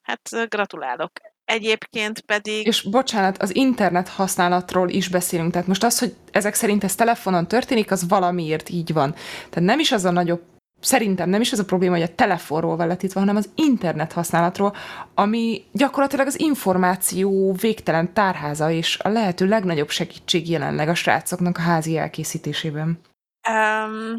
[0.06, 1.10] Hát gratulálok.
[1.44, 2.66] Egyébként pedig...
[2.66, 5.52] És bocsánat, az internet használatról is beszélünk.
[5.52, 9.12] Tehát most az, hogy ezek szerint ez telefonon történik, az valamiért így van.
[9.50, 10.42] Tehát nem is az a nagyobb
[10.80, 14.76] szerintem nem is az a probléma, hogy a telefonról van letítve, hanem az internet használatról,
[15.14, 21.60] ami gyakorlatilag az információ végtelen tárháza, és a lehető legnagyobb segítség jelenleg a srácoknak a
[21.60, 23.00] házi elkészítésében.
[23.48, 24.18] Um,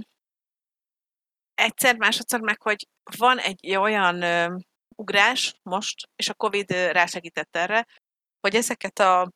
[1.54, 4.56] egyszer, másodszor meg, hogy van egy olyan ö,
[4.98, 7.86] ugrás most, és a Covid rásegített erre,
[8.40, 9.32] hogy ezeket a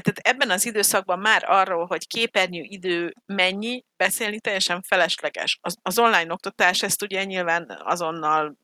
[0.00, 5.58] tehát ebben az időszakban már arról, hogy képernyő idő mennyi, beszélni teljesen felesleges.
[5.60, 8.56] Az, az online oktatás ezt ugye nyilván azonnal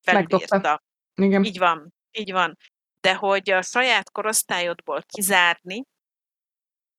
[0.00, 0.82] felülírta.
[1.14, 1.44] Igen.
[1.44, 2.56] Így van, így van.
[3.00, 5.84] De hogy a saját korosztályodból kizárni,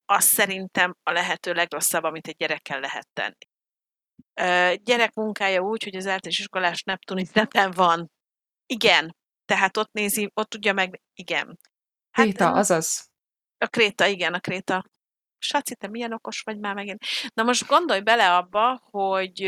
[0.06, 3.48] az szerintem a lehető legrosszabb, amit egy gyerekkel lehet tenni.
[4.84, 8.12] Gyerek munkája úgy, hogy az általános iskolás Neptunis neten van.
[8.66, 9.16] Igen.
[9.46, 11.60] Tehát ott nézi, ott tudja meg, igen.
[12.12, 13.12] Hát, Kréta, azaz.
[13.58, 14.86] A Kréta, igen, a Kréta.
[15.38, 17.04] Saci, te milyen okos vagy már megint.
[17.34, 19.40] Na most gondolj bele abba, hogy,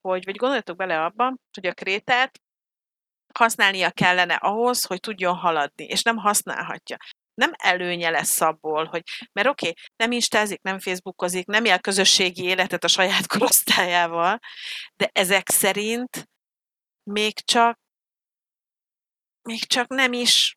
[0.00, 2.40] hogy vagy gondoljatok bele abba, hogy a Krétát
[3.34, 6.96] használnia kellene ahhoz, hogy tudjon haladni, és nem használhatja.
[7.38, 12.42] Nem előnye lesz abból, hogy, mert oké, okay, nem instázik, nem facebookozik, nem él közösségi
[12.42, 14.38] életet a saját korosztályával,
[14.96, 16.28] de ezek szerint
[17.02, 17.78] még csak
[19.42, 20.56] még csak nem is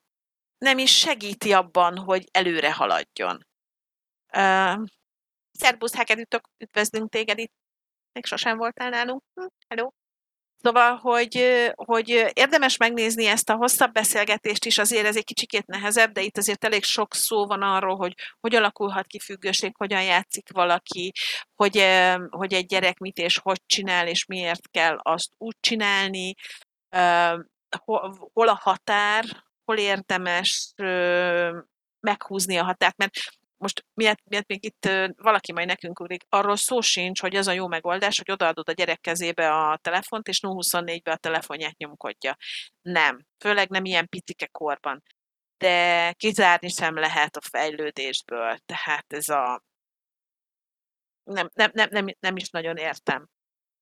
[0.58, 3.48] nem is segíti abban, hogy előre haladjon.
[4.38, 4.86] Uh,
[5.52, 7.54] Szerbusz, Hegedűtök, üdvözlünk téged itt.
[8.12, 9.24] Még sosem voltál nálunk.
[9.34, 9.90] Hm, hello.
[10.64, 11.46] Szóval, hogy,
[11.76, 16.38] hogy érdemes megnézni ezt a hosszabb beszélgetést is, azért ez egy kicsikét nehezebb, de itt
[16.38, 21.12] azért elég sok szó van arról, hogy hogy alakulhat ki függőség, hogyan játszik valaki,
[21.56, 21.86] hogy,
[22.30, 26.34] hogy egy gyerek mit és hogy csinál, és miért kell azt úgy csinálni,
[28.34, 29.26] hol a határ,
[29.66, 30.74] hol érdemes
[32.00, 33.14] meghúzni a határt, mert
[33.62, 37.52] most miért, miért még itt valaki majd nekünk ugrik, arról szó sincs, hogy az a
[37.52, 42.38] jó megoldás, hogy odaadod a gyerek kezébe a telefont, és 0-24-be a telefonját nyomkodja.
[42.82, 43.26] Nem.
[43.40, 45.04] Főleg nem ilyen picike korban.
[45.58, 48.58] De kizárni sem lehet a fejlődésből.
[48.66, 49.64] Tehát ez a...
[51.24, 53.28] Nem, nem, nem, nem, nem is nagyon értem.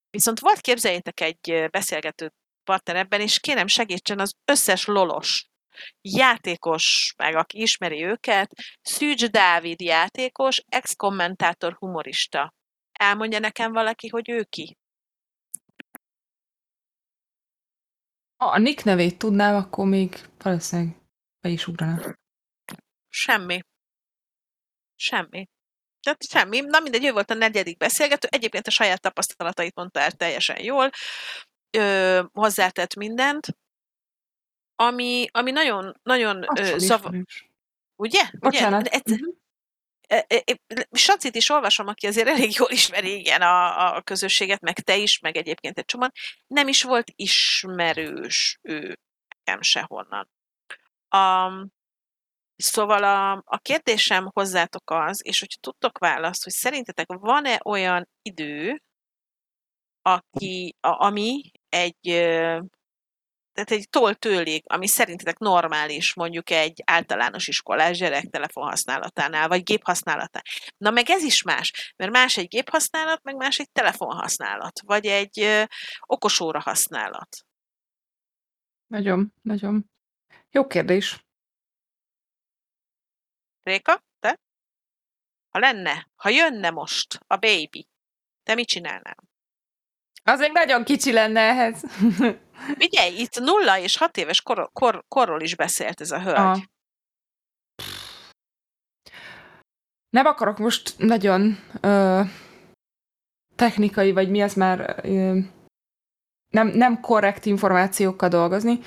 [0.09, 5.49] Viszont volt, képzeljétek egy beszélgető partner ebben, és kérem segítsen az összes lolos
[6.01, 8.51] játékos, meg aki ismeri őket,
[8.81, 12.53] Szűcs Dávid játékos, ex-kommentátor humorista.
[12.91, 14.77] Elmondja nekem valaki, hogy ő ki?
[18.37, 20.95] Ha a Nick nevét tudnám, akkor még valószínűleg
[21.41, 22.17] be is ugrana.
[23.09, 23.61] Semmi.
[24.95, 25.47] Semmi.
[25.99, 26.59] Tehát semmi.
[26.59, 28.27] Na mindegy, ő volt a negyedik beszélgető.
[28.31, 30.89] Egyébként a saját tapasztalatait mondta el teljesen jól.
[31.77, 33.47] Ö, hozzátett mindent
[34.81, 36.45] ami, ami nagyon, nagyon
[36.77, 37.05] zav...
[37.95, 38.23] Ugye?
[38.39, 38.87] Bocsánat.
[39.05, 39.15] Ugye?
[39.15, 40.83] Uh-huh.
[40.91, 45.19] Sacit is olvasom, aki azért elég jól ismeri igen a, a közösséget, meg te is,
[45.19, 46.11] meg egyébként egy csomag.
[46.47, 48.99] Nem is volt ismerős ő
[49.35, 50.29] nekem sehonnan.
[51.15, 51.71] Um,
[52.55, 58.81] szóval a, a kérdésem hozzátok az, és hogy tudtok választ, hogy szerintetek van-e olyan idő,
[60.01, 62.07] aki, a, ami egy
[63.63, 70.43] tehát egy toll tőlék, ami szerintetek normális, mondjuk egy általános iskolás gyerek telefonhasználatánál, vagy géphasználatánál.
[70.77, 75.39] Na meg ez is más, mert más egy géphasználat, meg más egy telefonhasználat, vagy egy
[75.39, 75.63] ö,
[76.05, 77.45] okosóra használat.
[78.87, 79.89] Nagyon, nagyon.
[80.51, 81.25] Jó kérdés.
[83.63, 84.39] Réka, te?
[85.49, 87.87] Ha lenne, ha jönne most a baby,
[88.43, 89.27] te mit csinálnál?
[90.23, 91.83] Az még nagyon kicsi lenne ehhez.
[92.77, 96.37] Figyelj, itt nulla és hat éves kor, kor, korról is beszélt ez a hölgy.
[96.37, 96.69] A...
[100.09, 102.21] Nem akarok most nagyon ö,
[103.55, 105.37] technikai, vagy mi az már ö,
[106.49, 108.79] nem, nem korrekt információkkal dolgozni,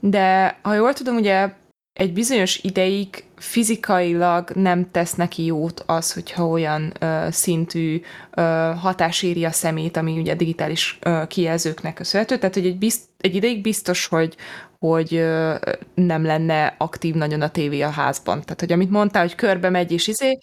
[0.00, 1.54] de ha jól tudom, ugye
[1.98, 8.00] egy bizonyos ideig fizikailag nem tesz neki jót az, hogyha olyan ö, szintű
[8.34, 8.42] ö,
[8.80, 12.38] hatás éri a szemét, ami ugye digitális ö, kijelzőknek köszönhető.
[12.38, 14.36] Tehát, hogy egy, bizt, egy ideig biztos, hogy,
[14.78, 15.54] hogy ö,
[15.94, 18.40] nem lenne aktív nagyon a tévé a házban.
[18.40, 20.38] Tehát, hogy amit mondtál, hogy körbe megy és izé,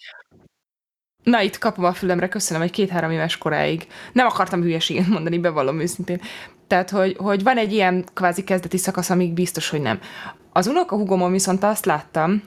[1.22, 3.86] Na, itt kapom a fülemre, köszönöm, egy két-három éves koráig.
[4.12, 6.20] Nem akartam hülyeséget mondani, bevallom őszintén.
[6.66, 10.00] Tehát, hogy, hogy van egy ilyen kvázi kezdeti szakasz, amíg biztos, hogy nem.
[10.56, 12.42] Az unokahúgomon viszont azt láttam,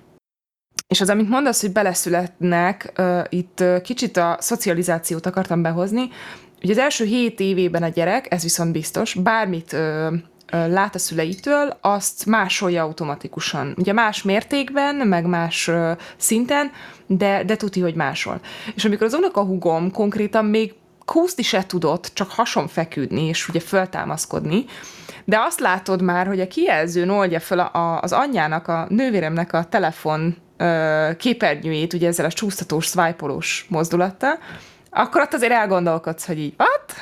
[0.88, 6.10] és az, amit mondasz, hogy beleszületnek, uh, itt uh, kicsit a szocializációt akartam behozni.
[6.64, 10.14] Ugye az első hét évében a gyerek, ez viszont biztos, bármit uh,
[10.52, 13.74] lát a szüleitől, azt másolja automatikusan.
[13.78, 15.72] Ugye más mértékben, meg más
[16.18, 16.72] szinten,
[17.08, 18.40] de, de tuti, hogy másol.
[18.76, 20.74] És amikor az unokahúgom konkrétan még
[21.06, 24.66] kúszni se tudott, csak hason feküdni, és ugye föltámaszkodni,
[25.30, 29.54] de azt látod már, hogy a kijelzőn oldja fel a, a, az anyjának, a nővéremnek
[29.54, 33.26] a telefon ö, képernyőjét, ugye ezzel a csúsztatós, swipe
[33.68, 34.40] mozdulattal,
[34.90, 36.94] akkor ott azért elgondolkodsz, hogy így, what?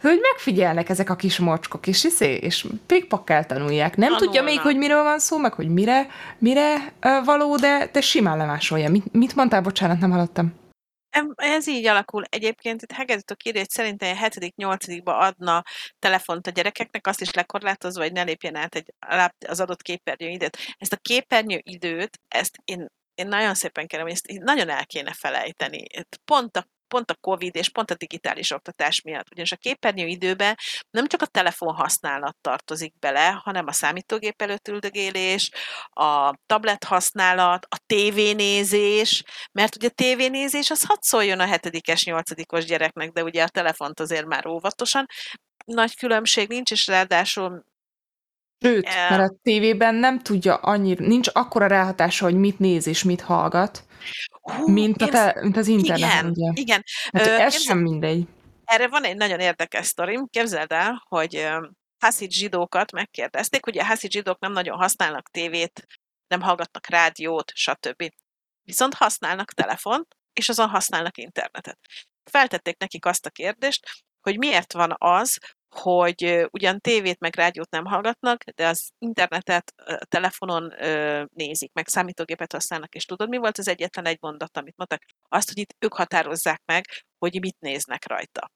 [0.00, 3.96] hogy megfigyelnek ezek a kis mocskok, és iszé, és pikpakkel tanulják.
[3.96, 4.24] Nem Tanulnak.
[4.24, 6.06] tudja még, hogy miről van szó, meg hogy mire,
[6.38, 6.92] mire
[7.24, 8.90] való, de, de simán lemásolja.
[8.90, 9.60] Mit, mit mondtál?
[9.60, 10.52] Bocsánat, nem hallottam.
[11.34, 12.24] Ez így alakul.
[12.28, 15.64] Egyébként itt Hegedűtök írja, hogy szerintem a 7.-8.-ba adna
[15.98, 18.94] telefont a gyerekeknek, azt is lekorlátozva, hogy ne lépjen át egy,
[19.46, 20.58] az adott képernyő időt.
[20.78, 22.86] Ezt a képernyő időt, ezt én
[23.18, 25.84] én nagyon szépen kérem, hogy ezt nagyon el kéne felejteni.
[26.24, 29.30] Pont a pont a Covid és pont a digitális oktatás miatt.
[29.30, 30.56] Ugyanis a képernyő időben
[30.90, 35.50] nem csak a telefon használat tartozik bele, hanem a számítógép előtt üldögélés,
[35.90, 42.64] a tablet használat, a tévénézés, mert ugye a tévénézés az hadd szóljon a hetedikes, nyolcadikos
[42.64, 45.06] gyereknek, de ugye a telefont azért már óvatosan.
[45.64, 47.64] Nagy különbség nincs, és ráadásul
[48.60, 53.20] Sőt, mert a tévében nem tudja annyira, nincs akkora ráhatása, hogy mit néz és mit
[53.20, 53.84] hallgat,
[54.40, 56.10] Hú, mint, a te, mint az internet.
[56.10, 56.50] Igen, ugye.
[56.54, 56.84] igen.
[57.12, 58.26] Hát Ö, ez sem mindegy.
[58.64, 60.26] Erre van egy nagyon érdekes sztorim.
[60.30, 61.48] Képzeld el, hogy
[61.98, 65.86] haszid zsidókat megkérdezték, ugye a haszid zsidók nem nagyon használnak tévét,
[66.26, 68.12] nem hallgatnak rádiót, stb.
[68.62, 71.78] Viszont használnak telefont, és azon használnak internetet.
[72.30, 73.90] Feltették nekik azt a kérdést,
[74.20, 75.38] hogy miért van az,
[75.74, 79.74] hogy ugyan tévét meg rádiót nem hallgatnak, de az internetet
[80.08, 80.74] telefonon
[81.32, 85.02] nézik, meg számítógépet használnak, és tudod, mi volt az egyetlen egy mondat, amit mondtak?
[85.28, 86.84] Azt, hogy itt ők határozzák meg,
[87.18, 88.50] hogy mit néznek rajta.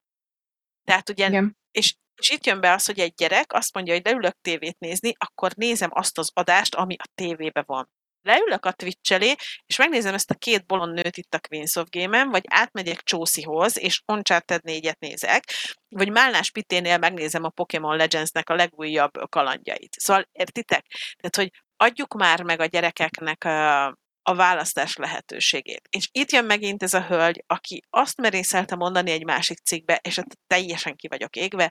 [0.84, 1.56] Tehát ugye, Igen.
[1.70, 5.12] és, és itt jön be az, hogy egy gyerek azt mondja, hogy leülök tévét nézni,
[5.18, 7.90] akkor nézem azt az adást, ami a tévébe van
[8.22, 9.34] leülök a Twitch elé,
[9.66, 13.78] és megnézem ezt a két bolond nőt itt a Queens of Game-en, vagy átmegyek Csószihoz,
[13.78, 15.44] és Uncharted 4-et nézek,
[15.88, 19.94] vagy Málnás Piténél megnézem a Pokémon Legends-nek a legújabb kalandjait.
[19.98, 20.86] Szóval értitek?
[21.16, 23.86] Tehát, hogy adjuk már meg a gyerekeknek a,
[24.22, 25.88] a választás lehetőségét.
[25.90, 30.16] És itt jön megint ez a hölgy, aki azt merészelte mondani egy másik cikkbe, és
[30.16, 31.70] hát teljesen ki vagyok égve,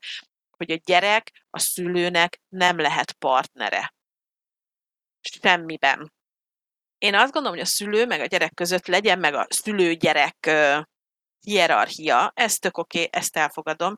[0.58, 3.94] hogy a gyerek a szülőnek nem lehet partnere.
[5.22, 6.12] Semmiben.
[7.02, 10.52] Én azt gondolom, hogy a szülő meg a gyerek között legyen meg a szülő-gyerek
[11.40, 13.96] hierarchia, ez tök oké, okay, ezt elfogadom,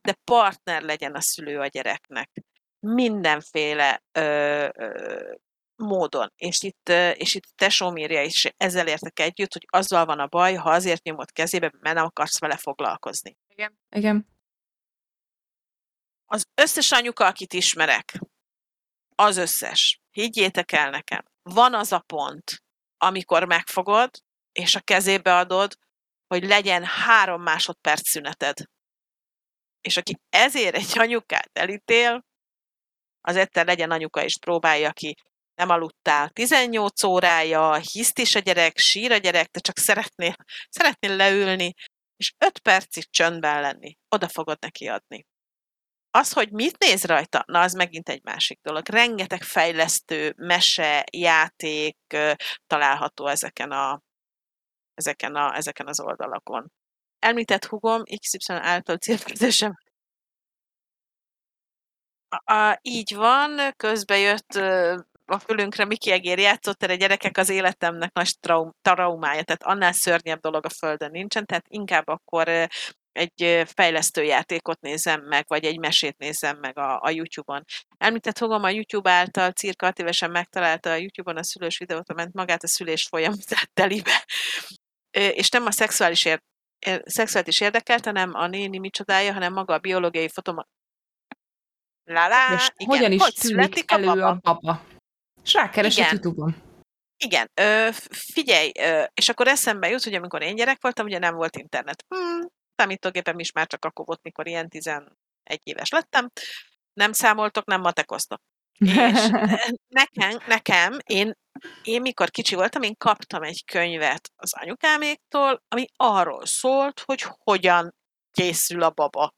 [0.00, 2.30] de partner legyen a szülő a gyereknek.
[2.78, 5.32] Mindenféle ö, ö,
[5.76, 6.32] módon.
[6.36, 10.54] És itt, és itt tesóm írja is ezzel értek együtt, hogy azzal van a baj,
[10.54, 13.36] ha azért nyomod kezébe, mert nem akarsz vele foglalkozni.
[13.48, 13.78] Igen.
[13.88, 14.26] Igen.
[16.26, 18.18] Az összes anyuka, akit ismerek,
[19.14, 22.62] az összes, higgyétek el nekem, van az a pont,
[22.96, 24.10] amikor megfogod,
[24.52, 25.76] és a kezébe adod,
[26.26, 28.58] hogy legyen három másodperc szüneted.
[29.80, 32.24] És aki ezért egy anyukát elítél,
[33.20, 35.14] az egyszer legyen anyuka is próbálja ki.
[35.54, 40.34] Nem aludtál 18 órája, hiszt is a gyerek, sír a gyerek, de csak szeretnél,
[40.68, 41.74] szeretnél leülni,
[42.16, 43.96] és 5 percig csöndben lenni.
[44.08, 45.26] Oda fogod neki adni.
[46.10, 48.88] Az, hogy mit néz rajta, na az megint egy másik dolog.
[48.88, 51.96] Rengeteg fejlesztő, mese, játék
[52.66, 54.02] található ezeken, a,
[54.94, 56.72] ezeken, a, ezeken az oldalakon.
[57.18, 59.74] Említett hugom, XY által célkérdésem.
[62.28, 64.52] A, így van, közbe jött
[65.30, 70.40] a fülünkre Miki Egér játszott, erre gyerekek az életemnek nagy traum, traumája, tehát annál szörnyebb
[70.40, 72.68] dolog a földön nincsen, tehát inkább akkor
[73.12, 77.64] egy fejlesztő játékot nézem meg, vagy egy mesét nézem meg a, a YouTube-on.
[77.98, 82.32] Említett fogom a YouTube által cirka 6 évesen megtalálta a YouTube-on a szülős videót, ament
[82.32, 84.24] magát a szülés folyamatát telibe.
[85.10, 86.42] És nem a szexuális, ér,
[87.04, 90.66] szexuális érdekelt, hanem a néni micsodája, hanem maga a biológiai fotoma.
[92.04, 94.82] Lálá, És igen, hogyan is hogy születik a elő a baba?
[95.42, 96.12] És rákeres a Igen.
[96.12, 96.54] YouTube-on.
[97.16, 101.34] Igen, ö, figyelj, ö, és akkor eszembe jut, hogy amikor én gyerek voltam, ugye nem
[101.34, 102.04] volt internet.
[102.08, 102.46] Hmm,
[102.80, 105.10] számítógépem is már csak akkor volt, mikor ilyen 11
[105.62, 106.30] éves lettem.
[106.92, 108.40] Nem számoltok, nem matekoztok.
[108.78, 109.28] És
[110.00, 111.32] nekem, nekem én,
[111.82, 117.94] én mikor kicsi voltam, én kaptam egy könyvet az anyukáméktól, ami arról szólt, hogy hogyan
[118.30, 119.34] készül a baba.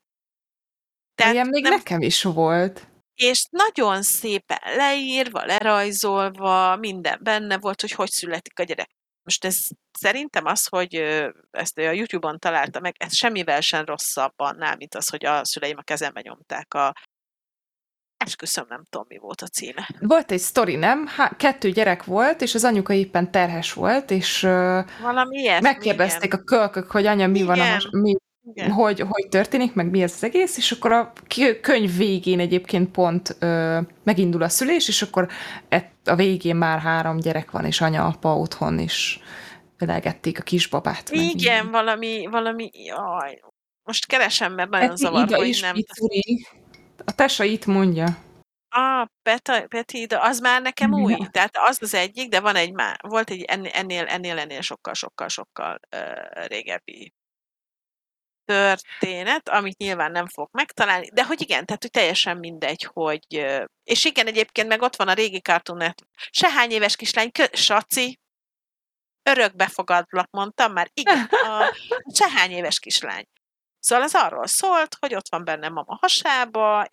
[1.17, 2.89] Ilyen még nem, nekem is volt.
[3.15, 8.91] és nagyon szépen leírva, lerajzolva, minden benne volt, hogy hogy születik a gyerek.
[9.23, 9.59] Most ez
[9.99, 10.95] szerintem az, hogy
[11.51, 15.77] ezt a YouTube-on találta meg, ez semmivel sem rosszabb annál, mint az, hogy a szüleim
[15.79, 16.93] a kezembe nyomták a
[18.17, 19.89] esküszöm, nem tudom, mi volt a címe.
[20.01, 21.07] Volt egy sztori, nem?
[21.07, 24.41] Há, kettő gyerek volt, és az anyuka éppen terhes volt, és
[25.01, 27.81] Valami ilyesmi, megkérdezték a kölkök, hogy anya, mi van a Igen.
[27.91, 28.15] mi,
[28.45, 28.71] igen.
[28.71, 31.13] hogy, hogy történik, meg mi ez az egész, és akkor a
[31.61, 35.29] könyv végén egyébként pont ö, megindul a szülés, és akkor
[35.69, 39.21] ett, a végén már három gyerek van, és anya, apa otthon is
[39.79, 41.11] ölelgették a kisbabát.
[41.11, 43.41] Igen, valami, valami, jaj,
[43.83, 45.75] most keresem, mert nagyon zavar, hogy nem.
[45.75, 46.47] picuri.
[47.05, 48.07] A tesa itt mondja.
[48.69, 50.99] Ah, Peta, Peti, Ida, az már nekem Ja.
[50.99, 51.17] új.
[51.31, 54.95] Tehát az az egyik, de van egy már, volt egy ennél, ennél, ennél, ennél sokkal,
[54.95, 57.13] sokkal, sokkal uh, régebbi
[58.45, 63.47] történet, amit nyilván nem fog megtalálni, de hogy igen, tehát hogy teljesen mindegy, hogy...
[63.85, 66.13] És igen, egyébként meg ott van a régi Cartoon Network.
[66.31, 68.21] Sehány éves kislány, kö- Saci,
[69.23, 70.91] örökbe fogadlak, mondtam már.
[70.95, 71.77] Igen, a
[72.15, 73.27] sehány éves kislány.
[73.79, 76.87] Szóval ez arról szólt, hogy ott van benne mama hasába,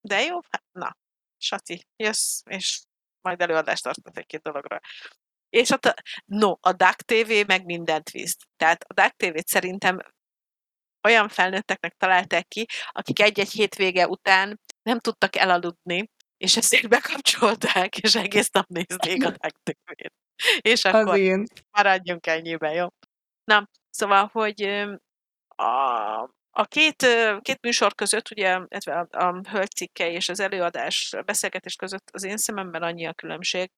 [0.00, 0.96] de jó, hát na,
[1.36, 2.80] Saci, jössz, és
[3.20, 4.80] majd előadást tartott egy-két dologra.
[5.48, 5.94] És ott, a,
[6.24, 8.36] no, a Duck TV meg mindent visz.
[8.56, 9.98] Tehát a Duck TV-t szerintem
[11.02, 18.14] olyan felnőtteknek találták ki, akik egy-egy hétvége után nem tudtak elaludni, és ezért bekapcsolták, és
[18.14, 19.32] egész nap nézték a
[19.62, 20.12] TV-t.
[20.60, 21.44] És Az akkor én.
[21.70, 22.86] maradjunk ennyiben, jó?
[23.44, 24.62] Na, szóval, hogy
[25.56, 27.06] a, a két,
[27.40, 32.24] két műsor között, ugye, illetve a, a hölgycikke és az előadás a beszélgetés között az
[32.24, 33.70] én szememben annyi a különbség,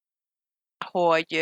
[0.90, 1.32] hogy,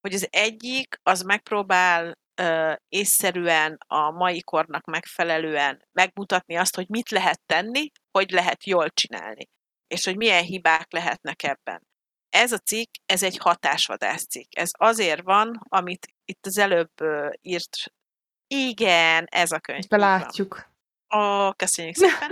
[0.00, 7.10] hogy az egyik az megpróbál ö, észszerűen a mai kornak megfelelően megmutatni azt, hogy mit
[7.10, 9.48] lehet tenni, hogy lehet jól csinálni,
[9.86, 11.82] és hogy milyen hibák lehetnek ebben.
[12.28, 14.56] Ez a cikk, ez egy hatásvadász cikk.
[14.58, 16.92] Ez azért van, amit itt az előbb
[17.42, 17.76] írt.
[18.54, 19.86] Igen, ez a könyv.
[19.88, 20.70] Belátjuk.
[21.16, 22.30] Ó, köszönjük szépen.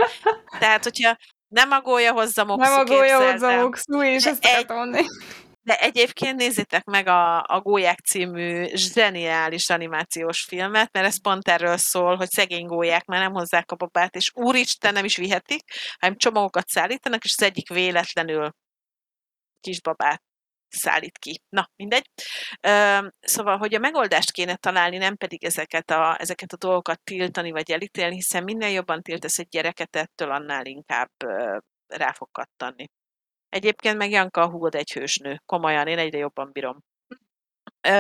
[0.59, 1.16] Tehát, hogyha
[1.48, 3.57] nem agolja hozzá Moxu, Nem a gólya képzeld hozzá.
[3.62, 5.07] Moxu, és ezt egy- akartam mondani.
[5.65, 11.77] De egyébként nézzétek meg a, a Gólyák című zseniális animációs filmet, mert ez pont erről
[11.77, 15.62] szól, hogy szegény gólyák már nem hozzák a babát, és úristen nem is vihetik,
[15.99, 18.51] hanem csomagokat szállítanak, és az egyik véletlenül
[19.61, 20.23] kisbabát
[20.69, 21.41] szállít ki.
[21.49, 22.11] Na, mindegy.
[23.21, 27.71] Szóval, hogy a megoldást kéne találni, nem pedig ezeket a, ezeket a dolgokat tiltani vagy
[27.71, 31.11] elítélni, hiszen minél jobban tiltasz egy gyereket, ettől annál inkább
[31.87, 32.87] rá fog kattanni.
[33.55, 35.42] Egyébként meg Janka a húgod egy hősnő.
[35.46, 36.78] Komolyan, én egyre jobban bírom.
[37.88, 37.92] Ö,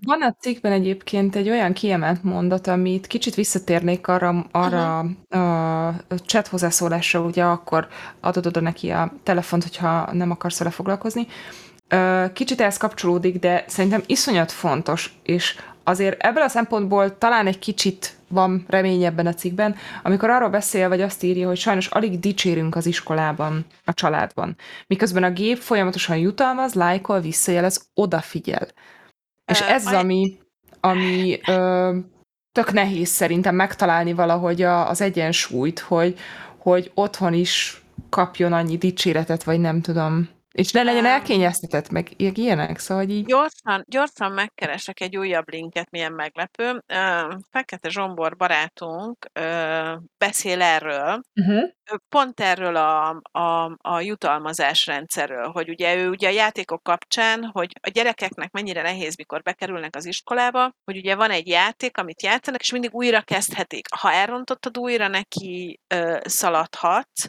[0.00, 4.98] Van a cikkben egyébként egy olyan kiemelt mondat, amit kicsit visszatérnék arra, arra
[6.08, 7.88] a chat hozzászólásra, ugye akkor
[8.20, 11.26] adod oda neki a telefont, hogyha nem akarsz vele foglalkozni.
[12.32, 15.56] Kicsit ehhez kapcsolódik, de szerintem iszonyat fontos, és
[15.86, 20.88] azért ebből a szempontból talán egy kicsit van remény ebben a cikkben, amikor arról beszél,
[20.88, 24.56] vagy azt írja, hogy sajnos alig dicsérünk az iskolában, a családban.
[24.86, 28.68] Miközben a gép folyamatosan jutalmaz, lájkol, visszajelez, odafigyel.
[29.44, 30.38] És ez az, ami,
[30.80, 31.96] ami ö,
[32.52, 36.18] tök nehéz szerintem megtalálni valahogy a, az egyensúlyt, hogy,
[36.58, 40.28] hogy otthon is kapjon annyi dicséretet, vagy nem tudom.
[40.56, 43.24] És ne legyen elkényeztetett, meg ilyenek, szóval hogy így...
[43.24, 46.82] Gyorsan, gyorsan megkeresek egy újabb linket, milyen meglepő.
[47.50, 49.26] Fekete Zsombor barátunk
[50.18, 51.70] beszél erről, Uh-huh.
[52.08, 57.72] Pont erről a, a, a jutalmazás rendszerről, hogy ugye ő ugye a játékok kapcsán, hogy
[57.80, 62.60] a gyerekeknek mennyire nehéz, mikor bekerülnek az iskolába, hogy ugye van egy játék, amit játszanak,
[62.60, 63.86] és mindig újra kezdhetik.
[63.94, 67.26] Ha elrontottad, újra neki ö, szaladhatsz,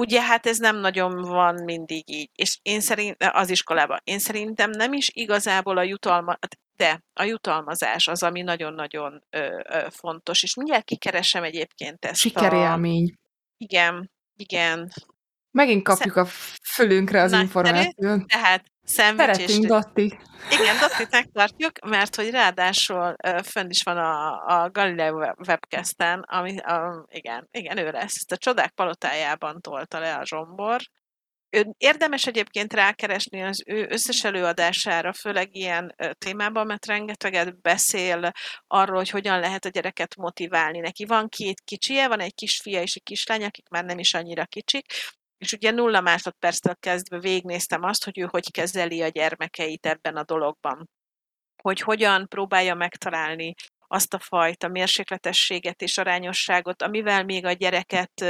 [0.00, 4.70] Ugye hát ez nem nagyon van mindig így, és én szerint az iskolában, én szerintem
[4.70, 6.38] nem is igazából a jutalma,
[6.76, 12.16] de a jutalmazás az, ami nagyon-nagyon ö, ö, fontos, és mindjárt kikeresem egyébként ezt a...
[12.16, 13.14] Sikerélmény.
[13.56, 14.92] Igen, igen.
[15.50, 16.24] Megint kapjuk a
[16.74, 18.26] fölünkre az információt.
[18.26, 19.26] Tehát szendvics.
[19.26, 20.18] Szeretünk, Dotti.
[20.50, 27.06] Igen, Dottit megtartjuk, mert hogy ráadásul fönn is van a, a Galileo webcasten, ami, a,
[27.10, 28.16] igen, igen, ő lesz.
[28.16, 30.80] Ezt a csodák palotájában tolta le a zsombor.
[31.50, 38.32] Ő, érdemes egyébként rákeresni az ő összes előadására, főleg ilyen témában, mert rengeteget beszél
[38.66, 40.78] arról, hogy hogyan lehet a gyereket motiválni.
[40.78, 44.44] Neki van két kicsie, van egy kisfia és egy kislány, akik már nem is annyira
[44.44, 44.92] kicsik,
[45.40, 50.24] és ugye nulla másodperctől kezdve végnéztem azt, hogy ő hogy kezeli a gyermekeit ebben a
[50.24, 50.90] dologban.
[51.62, 53.54] Hogy hogyan próbálja megtalálni
[53.92, 58.24] azt a fajta mérsékletességet és arányosságot, amivel még a gyereket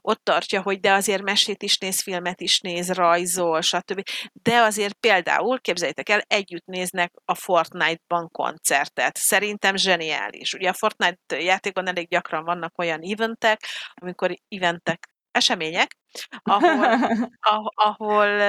[0.00, 4.02] ott tartja, hogy de azért mesét is néz, filmet is néz, rajzol, stb.
[4.32, 9.16] De azért például, képzeljétek el, együtt néznek a Fortnite-ban koncertet.
[9.16, 10.54] Szerintem zseniális.
[10.54, 13.60] Ugye a Fortnite játékban elég gyakran vannak olyan eventek,
[13.94, 15.96] amikor eventek, események,
[16.42, 16.84] ahol,
[17.40, 18.40] ahol, ahol,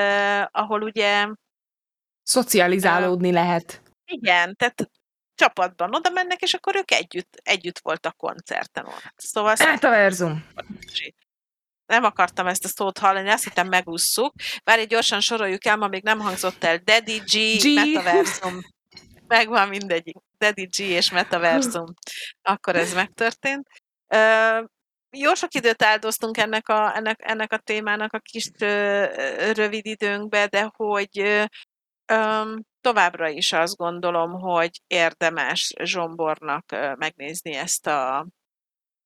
[0.52, 1.28] ahol ugye
[2.24, 3.82] Szocializálódni lehet.
[4.06, 4.90] igen, tehát
[5.36, 9.14] csapatban oda mennek, és akkor ők együtt, együtt voltak koncerten ott.
[9.16, 10.46] Szóval Metaverzum.
[11.86, 14.34] nem akartam ezt a szót hallani, azt hittem megússzuk.
[14.64, 16.78] Várj, gyorsan soroljuk el, ma még nem hangzott el.
[16.78, 17.74] Daddy G, G.
[17.74, 18.60] Metaversum.
[19.28, 20.16] Megvan mindegyik.
[20.38, 21.94] Daddy G és Metaversum.
[22.42, 23.68] Akkor ez megtörtént.
[24.08, 24.64] Ö,
[25.18, 29.06] jó sok időt áldoztunk ennek a, ennek, ennek a témának a kis ö,
[29.54, 31.20] rövid időnkbe, de hogy
[32.06, 38.28] ö, továbbra is azt gondolom, hogy érdemes Zsombornak ö, megnézni ezt a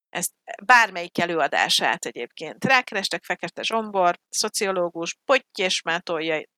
[0.09, 0.31] ezt
[0.65, 2.65] bármelyik előadását egyébként.
[2.65, 5.81] Rákerestek Fekete Zsombor, szociológus, potty és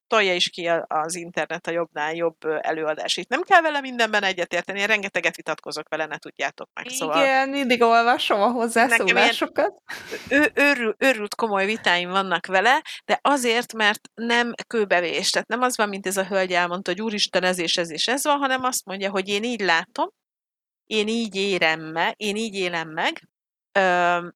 [0.10, 3.30] tolja, is ki az internet a jobbnál jobb előadásait.
[3.30, 6.89] Nem kell vele mindenben egyetérteni, én rengeteget vitatkozok vele, ne tudjátok meg.
[6.89, 9.82] Szóval Igen, mindig olvasom a hozzászólásokat.
[10.30, 15.30] ő, őrül, őrült komoly vitáim vannak vele, de azért, mert nem kőbevés.
[15.30, 18.07] Tehát nem az van, mint ez a hölgy elmondta, hogy úristen, ez és ez és
[18.07, 20.10] ez van, hanem azt mondja, hogy én így látom,
[20.86, 23.30] én így érem meg, én így élem meg,
[23.72, 24.28] ö,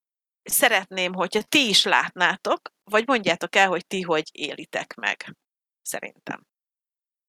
[0.44, 5.36] szeretném, hogyha ti is látnátok, vagy mondjátok el, hogy ti hogy élitek meg.
[5.84, 6.46] Szerintem.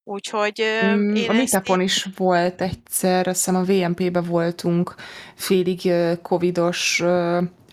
[0.06, 4.94] Úgyhogy Mm, én A ezt Meetupon is volt egyszer, azt hiszem a VMP-be voltunk
[5.34, 5.92] félig
[6.22, 7.02] covidos,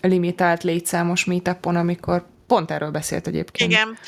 [0.00, 3.70] limitált létszámos Meetupon, amikor pont erről beszélt egyébként.
[3.70, 3.98] Igen.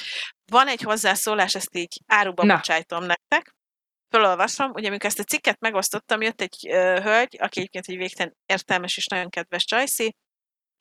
[0.50, 2.54] Van egy hozzászólás, ezt így áruba Na.
[2.54, 3.54] bocsájtom nektek.
[4.10, 8.36] Fölolvasom, ugye amikor ezt a cikket megosztottam, jött egy ö, hölgy, aki egyébként egy végtelen
[8.46, 10.16] értelmes és nagyon kedves Csajci,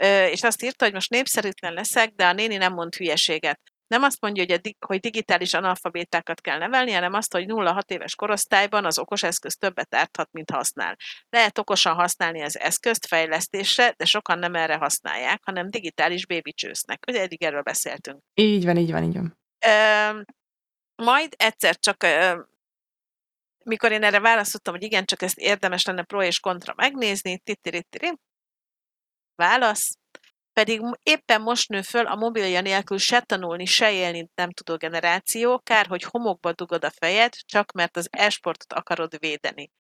[0.03, 3.59] ö, és azt írta, hogy most népszerűtlen leszek, de a néni nem mond hülyeséget.
[3.88, 7.91] Nem azt mondja, hogy, a di- hogy digitális analfabétákat kell nevelni, hanem azt, hogy 0-6
[7.91, 10.97] éves korosztályban az okos eszköz többet árthat, mint használ.
[11.29, 17.03] Lehet okosan használni az eszközt fejlesztésre, de sokan nem erre használják, hanem digitális bébicsősznek.
[17.07, 18.21] Ugye eddig erről beszéltünk.
[18.34, 19.38] Így van, így van, így van.
[19.65, 20.21] Ö,
[21.03, 22.41] majd egyszer csak, ö,
[23.65, 28.11] mikor én erre választottam, hogy igen, csak ezt érdemes lenne pro és kontra megnézni, titirittiri,
[29.36, 29.97] válasz,
[30.53, 35.59] pedig éppen most nő föl a mobilja nélkül se tanulni, se élni nem tudó generáció,
[35.59, 39.71] kár, hogy homokba dugod a fejed, csak mert az e-sportot akarod védeni.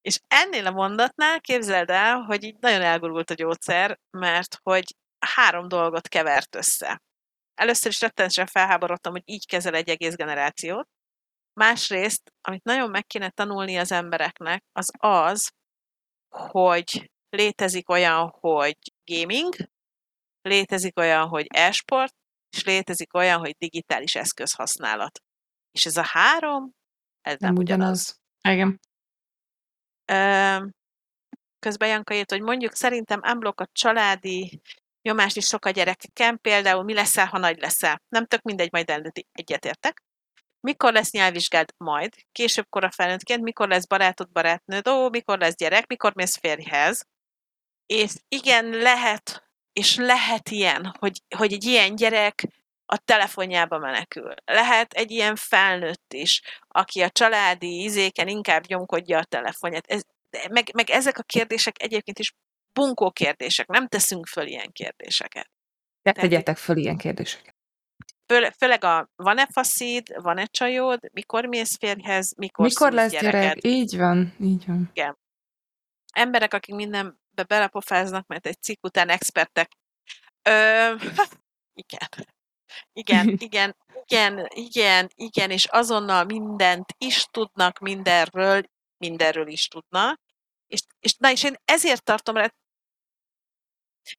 [0.00, 5.68] És ennél a mondatnál képzeld el, hogy így nagyon elgurult a gyógyszer, mert hogy három
[5.68, 7.02] dolgot kevert össze.
[7.54, 10.88] Először is rettenetesen felháborodtam, hogy így kezel egy egész generációt.
[11.52, 15.52] Másrészt, amit nagyon meg kéne tanulni az embereknek, az az,
[16.28, 18.76] hogy létezik olyan, hogy
[19.20, 19.54] gaming,
[20.42, 22.14] létezik olyan, hogy e-sport,
[22.56, 25.20] és létezik olyan, hogy digitális eszközhasználat.
[25.70, 26.72] És ez a három,
[27.20, 28.20] ez nem, Nem ugyanaz.
[28.42, 28.58] ugyanaz.
[28.58, 28.80] Igen.
[31.58, 34.60] Közben Janka írt, hogy mondjuk szerintem unblock a családi
[35.02, 38.02] nyomást is sok a gyerekeken, például mi leszel, ha nagy leszel.
[38.08, 39.26] Nem tök mindegy, majd eldönti.
[39.32, 40.02] Egyetértek.
[40.60, 41.74] Mikor lesz nyelvvizsgád?
[41.76, 42.14] Majd.
[42.32, 47.06] Később kora felnőttként, mikor lesz barátod, barátnőd, ó, mikor lesz gyerek, mikor mész férjhez.
[47.86, 52.44] És igen, lehet, és lehet ilyen, hogy, hogy egy ilyen gyerek
[52.86, 54.34] a telefonjába menekül.
[54.44, 59.86] Lehet egy ilyen felnőtt is, aki a családi izéken inkább nyomkodja a telefonját.
[59.86, 60.02] Ez,
[60.50, 62.34] meg, meg ezek a kérdések egyébként is
[62.72, 65.50] bunkó kérdések, nem teszünk föl ilyen kérdéseket.
[66.02, 67.54] Ne tegyetek föl ilyen kérdéseket.
[68.58, 73.40] Főleg a van-e faszid, van-e csajod, mikor mész férjhez, mikor, Mikor lesz gyereket.
[73.40, 73.64] gyerek?
[73.64, 74.90] Így van, így van.
[76.12, 76.74] Emberek, akik
[77.32, 79.70] mindenbe belepofáznak, mert egy cikk után expertek.
[80.42, 80.94] Ö,
[81.84, 82.08] igen.
[82.92, 83.76] Igen, igen.
[84.04, 88.62] Igen, igen, igen, és azonnal mindent is tudnak mindenről,
[88.96, 90.20] mindenről is tudnak.
[90.66, 92.54] És, és, na, és én ezért tartom rett,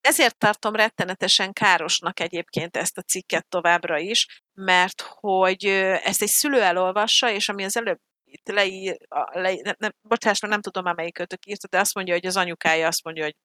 [0.01, 5.65] ezért tartom rettenetesen károsnak egyébként ezt a cikket továbbra is, mert hogy
[6.03, 7.99] ezt egy szülő elolvassa, és ami az előbb
[8.33, 8.97] itt leír,
[9.31, 12.25] le, nem, nem, bocsáss, mert nem tudom már melyik kötök írta, de azt mondja, hogy
[12.25, 13.35] az anyukája azt mondja, hogy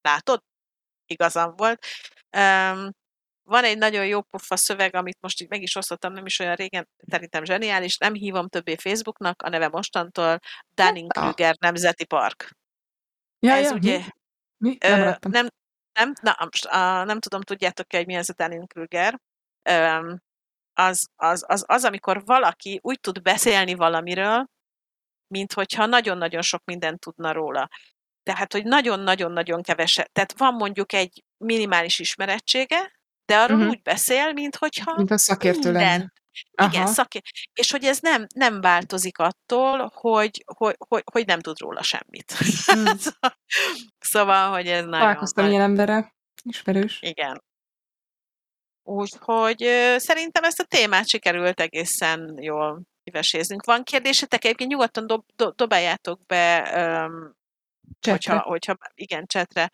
[0.00, 0.42] látod,
[1.06, 1.86] igazam volt.
[2.36, 2.90] Um,
[3.46, 6.54] van egy nagyon jó pofa szöveg, amit most így meg is osztottam, nem is olyan
[6.54, 10.38] régen, szerintem zseniális, nem hívom többé Facebooknak, a neve mostantól
[10.74, 12.50] Dunning-Kruger Nemzeti Park.
[13.38, 13.98] Ja, Ez ja, ugye...
[13.98, 14.04] mi?
[14.56, 14.76] mi?
[14.80, 15.48] Nem, Ö, nem,
[15.92, 19.20] nem, na, most, a, nem tudom, tudjátok-e, hogy mi ez a Dunning-Kruger.
[20.74, 24.46] Az, az, az, az, amikor valaki úgy tud beszélni valamiről,
[25.26, 27.68] mint hogyha nagyon-nagyon sok mindent tudna róla.
[28.22, 30.12] Tehát, hogy nagyon-nagyon-nagyon keveset.
[30.12, 32.92] Tehát van mondjuk egy minimális ismerettsége,
[33.24, 33.68] de arról Mhm.
[33.68, 36.12] úgy beszél, mint hogyha Mint a szakértő minden.
[36.62, 36.86] Igen, Aha.
[36.92, 37.20] szaké...
[37.52, 42.34] És hogy ez nem, nem változik attól, hogy, hogy, hogy, hogy nem tud róla semmit.
[42.76, 42.84] Mm.
[44.12, 44.90] szóval, hogy ez nagyon...
[45.00, 46.14] Találkoztam nagy- ilyen emberrel.
[46.42, 46.98] Ismerős.
[47.02, 47.42] Igen.
[48.86, 49.58] Úgyhogy
[49.96, 53.64] szerintem ezt a témát sikerült egészen jól kiveséznünk.
[53.64, 54.44] Van kérdésetek?
[54.44, 56.62] Egyébként nyugodtan dob, dob, dobáljátok be,
[58.00, 59.70] hogyha, hogyha, igen, csetre.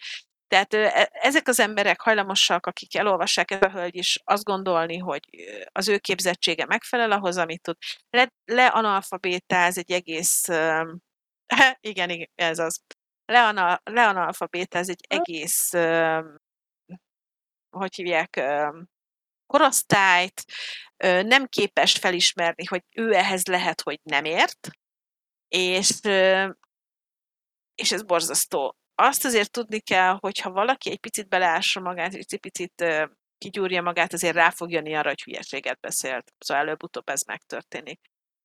[0.48, 5.20] Tehát e- ezek az emberek hajlamosak, akik elolvassák ez a hölgy is, azt gondolni, hogy
[5.72, 7.76] az ő képzettsége megfelel ahhoz, amit tud.
[8.10, 11.00] Le, leanalfabétáz egy egész, öm,
[11.80, 12.80] igen, igen, ez az.
[13.24, 16.40] Leanal, leanalfabétáz egy egész, öm,
[17.70, 18.36] hogy hívják,
[19.50, 20.44] korosztályt,
[21.02, 24.70] nem képes felismerni, hogy ő ehhez lehet, hogy nem ért,
[25.48, 26.00] és,
[27.74, 28.76] és ez borzasztó.
[28.94, 32.84] Azt azért tudni kell, hogy ha valaki egy picit beleássa magát, egy picit
[33.38, 36.32] kigyúrja magát, azért rá fog jönni arra, hogy hülyeséget beszélt.
[36.38, 38.00] Szóval előbb-utóbb ez megtörténik.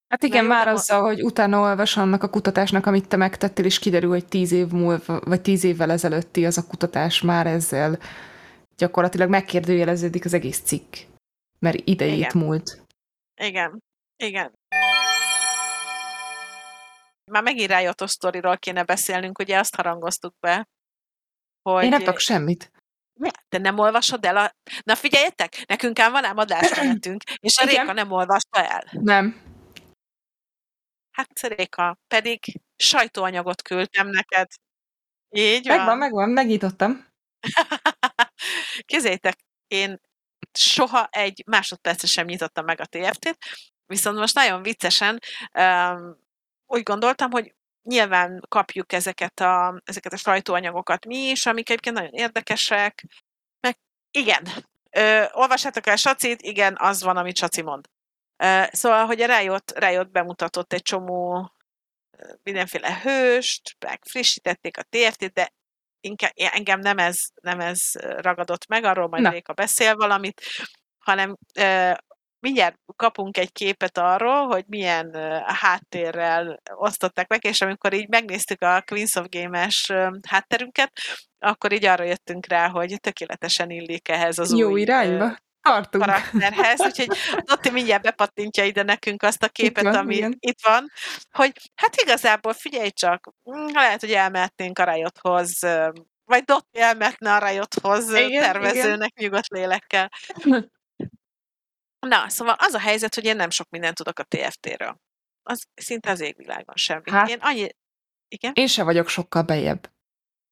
[0.07, 4.09] Hát igen, már azzal, hogy utána olvas annak a kutatásnak, amit te megtettél, és kiderül,
[4.09, 7.99] hogy tíz év múlva, vagy tíz évvel ezelőtti az a kutatás már ezzel
[8.77, 10.95] gyakorlatilag megkérdőjeleződik az egész cikk.
[11.59, 12.31] Mert idejét Igen.
[12.37, 12.81] múlt.
[13.41, 13.83] Igen,
[14.15, 14.53] igen.
[17.31, 17.71] Már megint
[18.01, 20.67] a sztoriról kéne beszélnünk, ugye azt harangoztuk be,
[21.61, 21.83] hogy...
[21.83, 22.71] Én nem tudok semmit.
[23.49, 24.55] Te nem olvasod el a...
[24.83, 27.75] Na figyeljetek, nekünk ám van ám adásmenetünk, és a Igen.
[27.75, 28.83] Réka nem olvasta el.
[28.91, 29.41] Nem.
[31.11, 34.47] Hát Réka, pedig sajtóanyagot küldtem neked.
[35.29, 35.77] Így van.
[35.77, 37.05] Megvan, megvan, megnyitottam.
[38.85, 39.37] Képzeljétek,
[39.67, 40.01] én
[40.53, 43.37] soha egy másodpercre sem nyitottam meg a TFT-t,
[43.85, 45.19] viszont most nagyon viccesen
[45.53, 46.17] um,
[46.65, 52.13] úgy gondoltam, hogy nyilván kapjuk ezeket a, ezeket a sajtóanyagokat mi is, amik egyébként nagyon
[52.13, 53.05] érdekesek,
[53.59, 53.77] meg
[54.11, 54.43] igen,
[54.91, 57.89] ö, olvassátok el Sacit, igen, az van, amit Saci mond.
[58.37, 61.49] Ö, szóval, hogy a Riot, Riot bemutatott egy csomó
[62.43, 65.53] mindenféle hőst, meg frissítették a TFT-t, de
[66.05, 67.79] inkább, engem nem ez, nem ez
[68.17, 69.29] ragadott meg, arról majd Na.
[69.29, 70.41] Réka beszél valamit,
[70.97, 71.91] hanem ö,
[72.39, 75.13] mindjárt kapunk egy képet arról, hogy milyen
[75.45, 79.91] háttérrel osztották meg, és amikor így megnéztük a Queens of Game-es
[80.27, 80.91] hátterünket,
[81.39, 85.35] akkor így arra jöttünk rá, hogy tökéletesen illik ehhez az Jó új irányba.
[85.65, 86.03] Tartunk.
[86.03, 90.35] karakterhez, úgyhogy Dotti mindjárt bepattintja ide nekünk azt a képet, van, ami igen.
[90.39, 90.91] itt van,
[91.31, 95.59] hogy hát igazából figyelj csak, mm, lehet, hogy elmehetnénk a Riothoz,
[96.25, 100.11] vagy Dotti elmehetne a Riothoz Igen, tervezőnek nyugodt lélekkel.
[101.99, 104.99] Na, szóval az a helyzet, hogy én nem sok mindent tudok a TFT-ről.
[105.43, 107.11] Az szinte az égvilágon semmi.
[107.11, 107.29] Hát.
[107.29, 107.69] Én annyi...
[108.27, 108.51] Igen?
[108.55, 109.91] Én se vagyok sokkal bejebb.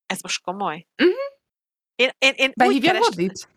[0.05, 0.85] Ez most komoly?
[0.95, 1.09] Mhm.
[1.95, 3.47] Én, én, én Behívja Vodit?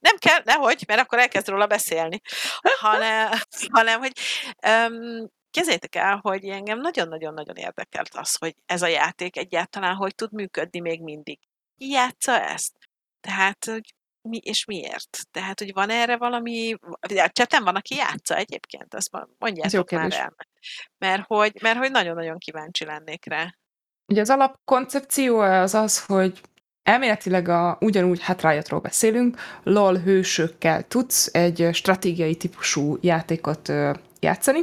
[0.00, 2.20] Nem kell, nehogy, mert akkor elkezd róla beszélni.
[2.80, 3.32] Hanem,
[3.70, 4.12] hanem hogy
[4.66, 10.32] um, Kezdjétek el, hogy engem nagyon-nagyon-nagyon érdekelt az, hogy ez a játék egyáltalán hogy tud
[10.32, 11.38] működni még mindig.
[11.76, 12.72] Ki játsza ezt?
[13.20, 13.94] Tehát, hogy
[14.28, 15.18] mi és miért?
[15.30, 16.76] Tehát, hogy van erre valami...
[17.26, 18.94] Csetem van, aki játsza egyébként?
[18.94, 20.34] Azt mondjátok már el.
[20.98, 23.54] Mert hogy, mert hogy nagyon-nagyon kíváncsi lennék rá.
[24.06, 26.40] Ugye az alapkoncepció az az, hogy
[26.84, 33.72] elméletileg a, ugyanúgy, hát Riotról beszélünk, LOL hősökkel tudsz egy stratégiai típusú játékot
[34.20, 34.60] játszani.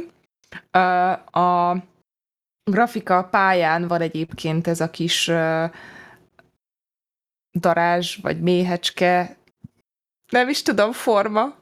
[1.30, 1.76] A
[2.70, 5.30] grafika pályán van egyébként ez a kis
[7.58, 9.36] darázs, vagy méhecske,
[10.32, 11.54] nem is tudom, forma,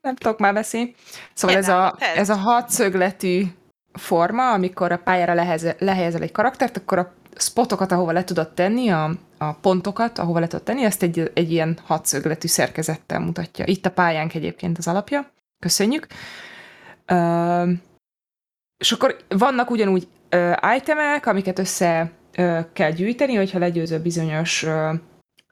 [0.00, 0.94] nem tudok már beszélni.
[1.34, 3.44] Szóval ez a, ez a hatszögletű
[3.92, 8.88] forma, amikor a pályára leheze, lehelyezel egy karaktert, akkor a spotokat, ahova le tudod tenni,
[8.88, 13.64] a, a pontokat, ahova le tudod tenni, ezt egy, egy ilyen hatszögletű szerkezettel mutatja.
[13.66, 15.30] Itt a pályánk egyébként az alapja.
[15.58, 16.06] Köszönjük.
[17.12, 17.68] Uh,
[18.78, 24.92] és akkor vannak ugyanúgy uh, itemek, amiket össze uh, kell gyűjteni, hogyha legyőző bizonyos uh,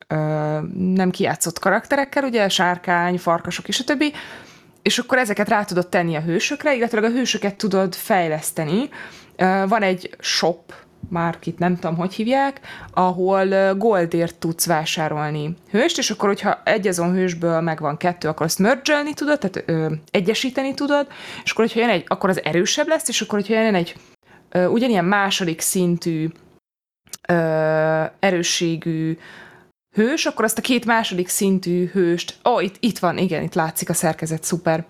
[0.08, 4.12] uh, nem kijátszott karakterekkel, ugye, sárkány, farkasok és a többi,
[4.82, 8.88] és akkor ezeket rá tudod tenni a hősökre, illetve a hősöket tudod fejleszteni.
[9.38, 10.74] Uh, van egy shop,
[11.08, 12.60] már itt nem tudom, hogy hívják,
[12.92, 18.58] ahol goldért tudsz vásárolni hőst, és akkor, hogyha egy azon hősből megvan kettő, akkor azt
[18.58, 21.06] mergelni tudod, tehát ö, egyesíteni tudod,
[21.44, 23.94] és akkor, hogyha jön egy, akkor az erősebb lesz, és akkor, hogyha jön egy
[24.50, 26.28] ö, ugyanilyen második szintű
[27.28, 27.34] ö,
[28.18, 29.18] erősségű
[29.96, 33.54] hős, akkor azt a két második szintű hőst, ó, oh, itt, itt van, igen, itt
[33.54, 34.84] látszik a szerkezet, szuper.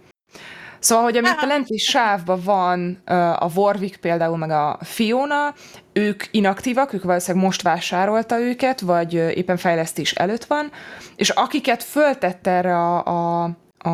[0.86, 3.02] Szóval, hogy amit a lenti sávban van
[3.38, 5.54] a Warwick például, meg a Fiona,
[5.92, 10.70] ők inaktívak, ők valószínűleg most vásárolta őket, vagy éppen fejlesztés előtt van,
[11.16, 13.42] és akiket föltett erre a, a,
[13.88, 13.90] a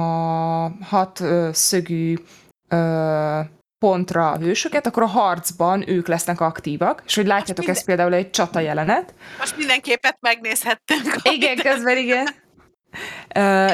[0.82, 1.22] hat
[1.52, 2.14] szögű
[3.78, 7.74] pontra a hősöket, akkor a harcban ők lesznek aktívak, és hogy látjátok minden...
[7.74, 9.14] ezt például egy csata jelenet.
[9.38, 11.16] Most mindenképpen megnézhettünk.
[11.22, 12.41] Igen, közben igen.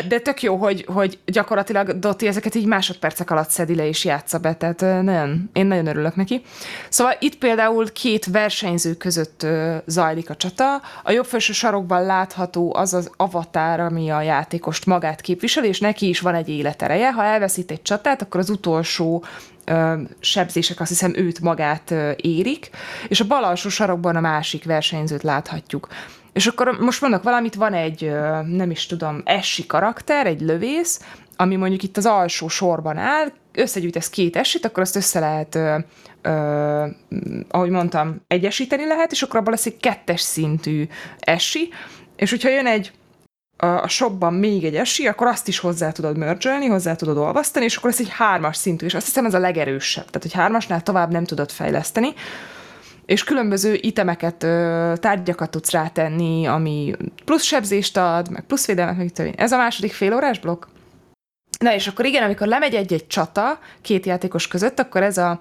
[0.09, 4.39] De tök jó, hogy, hogy gyakorlatilag Dotti ezeket így másodpercek alatt szedi le és játsza
[4.39, 6.43] be, tehát nagyon, én nagyon örülök neki.
[6.89, 9.47] Szóval itt például két versenyző között
[9.87, 10.83] zajlik a csata.
[11.03, 16.09] A jobb felső sarokban látható az az avatár, ami a játékost magát képviseli, és neki
[16.09, 17.13] is van egy életereje.
[17.13, 19.25] Ha elveszít egy csatát, akkor az utolsó
[20.21, 22.71] sebzések azt hiszem őt magát érik,
[23.09, 25.89] és a bal alsó sarokban a másik versenyzőt láthatjuk.
[26.39, 28.11] És akkor most mondok valamit, van egy,
[28.47, 31.01] nem is tudom, essi karakter, egy lövész,
[31.37, 35.79] ami mondjuk itt az alsó sorban áll, összegyűjtesz két esit, akkor azt össze lehet, ö,
[36.23, 36.87] ö,
[37.49, 40.87] ahogy mondtam, egyesíteni lehet, és akkor abban lesz egy kettes szintű
[41.19, 41.69] esi,
[42.17, 42.93] és hogyha jön egy
[43.57, 47.77] a, shopban még egy esi, akkor azt is hozzá tudod mergelni, hozzá tudod olvasztani, és
[47.77, 50.05] akkor lesz egy hármas szintű, és azt hiszem ez a legerősebb.
[50.05, 52.15] Tehát, hogy hármasnál tovább nem tudod fejleszteni
[53.09, 54.37] és különböző itemeket,
[55.01, 56.95] tárgyakat tudsz rátenni, ami
[57.25, 60.65] plusz sebzést ad, meg plusz védelmet, meg itt Ez a második fél órás blokk?
[61.59, 65.41] Na és akkor igen, amikor lemegy egy-egy csata két játékos között, akkor ez a,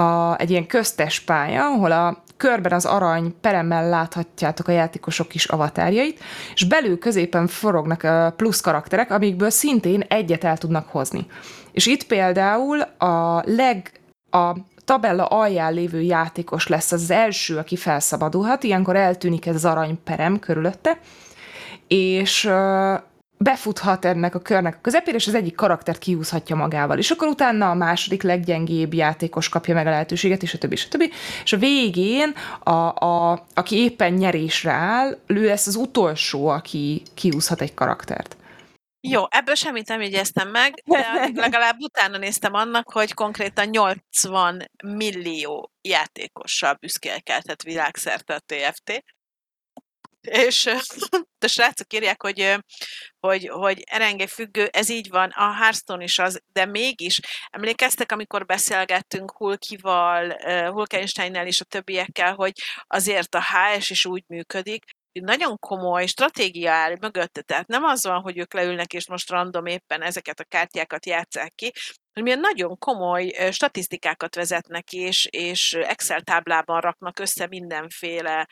[0.00, 5.44] a, egy ilyen köztes pálya, ahol a körben az arany peremmel láthatjátok a játékosok is
[5.44, 6.20] avatárjait,
[6.54, 11.26] és belül középen forognak a plusz karakterek, amikből szintén egyet el tudnak hozni.
[11.72, 14.00] És itt például a leg
[14.30, 20.38] a tabella alján lévő játékos lesz az első, aki felszabadulhat, ilyenkor eltűnik ez az aranyperem
[20.38, 20.98] körülötte,
[21.86, 22.50] és
[23.38, 26.98] befuthat ennek a körnek a közepére, és az egyik karaktert kiúzhatja magával.
[26.98, 30.84] És akkor utána a második leggyengébb játékos kapja meg a lehetőséget, és a többi, és
[30.84, 31.10] a többi.
[31.44, 37.60] És a végén, a, a, aki éppen nyerésre áll, ő lesz az utolsó, aki kiúzhat
[37.60, 38.36] egy karaktert.
[39.08, 45.72] Jó, ebből semmit nem jegyeztem meg, de legalább utána néztem annak, hogy konkrétan 80 millió
[45.80, 49.04] játékossal büszkélkedhet világszerte a TFT.
[50.20, 50.66] És
[51.38, 52.56] a srácok írják, hogy,
[53.18, 58.46] hogy, hogy erenge függő, ez így van, a Hearthstone is az, de mégis emlékeztek, amikor
[58.46, 60.36] beszélgettünk Hulkival,
[60.70, 62.52] Hulkensteinnel és a többiekkel, hogy
[62.86, 64.84] azért a HS is úgy működik,
[65.22, 69.66] nagyon komoly stratégia áll mögötte, tehát nem az van, hogy ők leülnek és most random
[69.66, 71.72] éppen ezeket a kártyákat játszák ki,
[72.12, 78.48] hanem ilyen nagyon komoly statisztikákat vezetnek és, és Excel táblában raknak össze mindenféle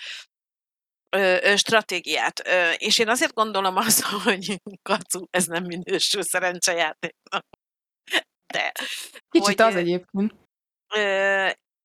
[1.57, 2.39] stratégiát.
[2.77, 7.47] És én azért gondolom azt, hogy kacu, ez nem minősül szerencsejátéknak.
[8.53, 8.73] De.
[9.29, 10.35] Kicsit hogy, az egyébként.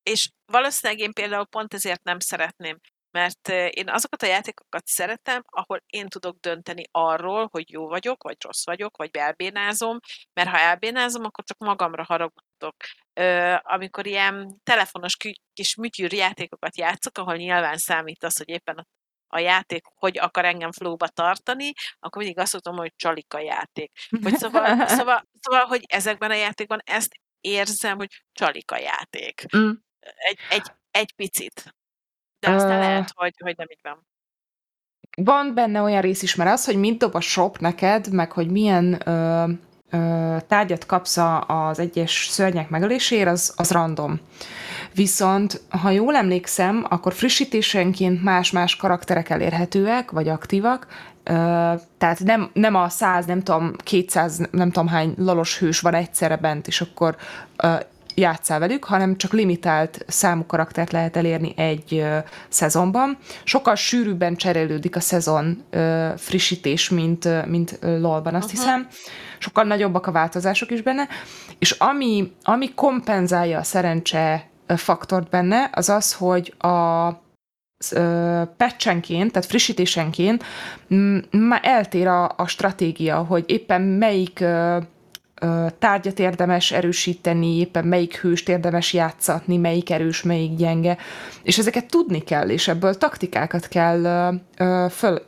[0.03, 2.79] És valószínűleg én például pont ezért nem szeretném
[3.11, 8.37] mert én azokat a játékokat szeretem, ahol én tudok dönteni arról, hogy jó vagyok, vagy
[8.43, 9.99] rossz vagyok, vagy elbénázom,
[10.33, 12.75] mert ha elbénázom, akkor csak magamra haragudok.
[13.61, 15.17] Amikor ilyen telefonos
[15.53, 18.87] kis műtyűr játékokat játszok, ahol nyilván számít az, hogy éppen
[19.31, 23.91] a játék hogy akar engem flóba tartani, akkor mindig azt mondom, hogy csalika játék.
[24.09, 29.57] Vagy szóval, szóval, szóval, hogy ezekben a játékban ezt érzem, hogy csalika játék.
[29.57, 29.71] Mm.
[29.99, 31.75] Egy, egy, egy picit.
[32.39, 34.07] De aztán uh, lehet, hogy, hogy nem így van.
[35.23, 38.49] Van benne olyan rész is, mert az, hogy mit dob a shop neked, meg hogy
[38.51, 39.43] milyen ö,
[39.89, 41.17] ö, tárgyat kapsz
[41.47, 44.19] az egyes szörnyek megölésére, az, az random.
[44.93, 50.87] Viszont, ha jól emlékszem, akkor frissítésenként más-más karakterek elérhetőek, vagy aktívak,
[51.23, 51.33] ö,
[51.97, 56.37] tehát nem, nem a 100, nem tudom, 200, nem tudom hány lalos hős van egyszerre
[56.37, 57.15] bent, és akkor
[57.55, 57.75] ö,
[58.19, 62.05] játszál velük, hanem csak limitált számú karaktert lehet elérni egy
[62.49, 63.17] szezonban.
[63.43, 65.63] Sokkal sűrűbben cserélődik a szezon
[66.17, 68.59] frissítés, mint, mint LOL-ban, azt uh-huh.
[68.59, 68.87] hiszem.
[69.37, 71.07] Sokkal nagyobbak a változások is benne,
[71.59, 77.09] és ami, ami kompenzálja a szerencse faktort benne, az az, hogy a
[78.57, 80.43] patchenként, tehát frissítésenként
[81.31, 84.43] már eltér a, a stratégia, hogy éppen melyik
[85.79, 90.97] tárgyat érdemes erősíteni, éppen melyik hőst érdemes játszatni, melyik erős, melyik gyenge,
[91.43, 94.31] és ezeket tudni kell, és ebből taktikákat kell
[94.89, 95.21] föl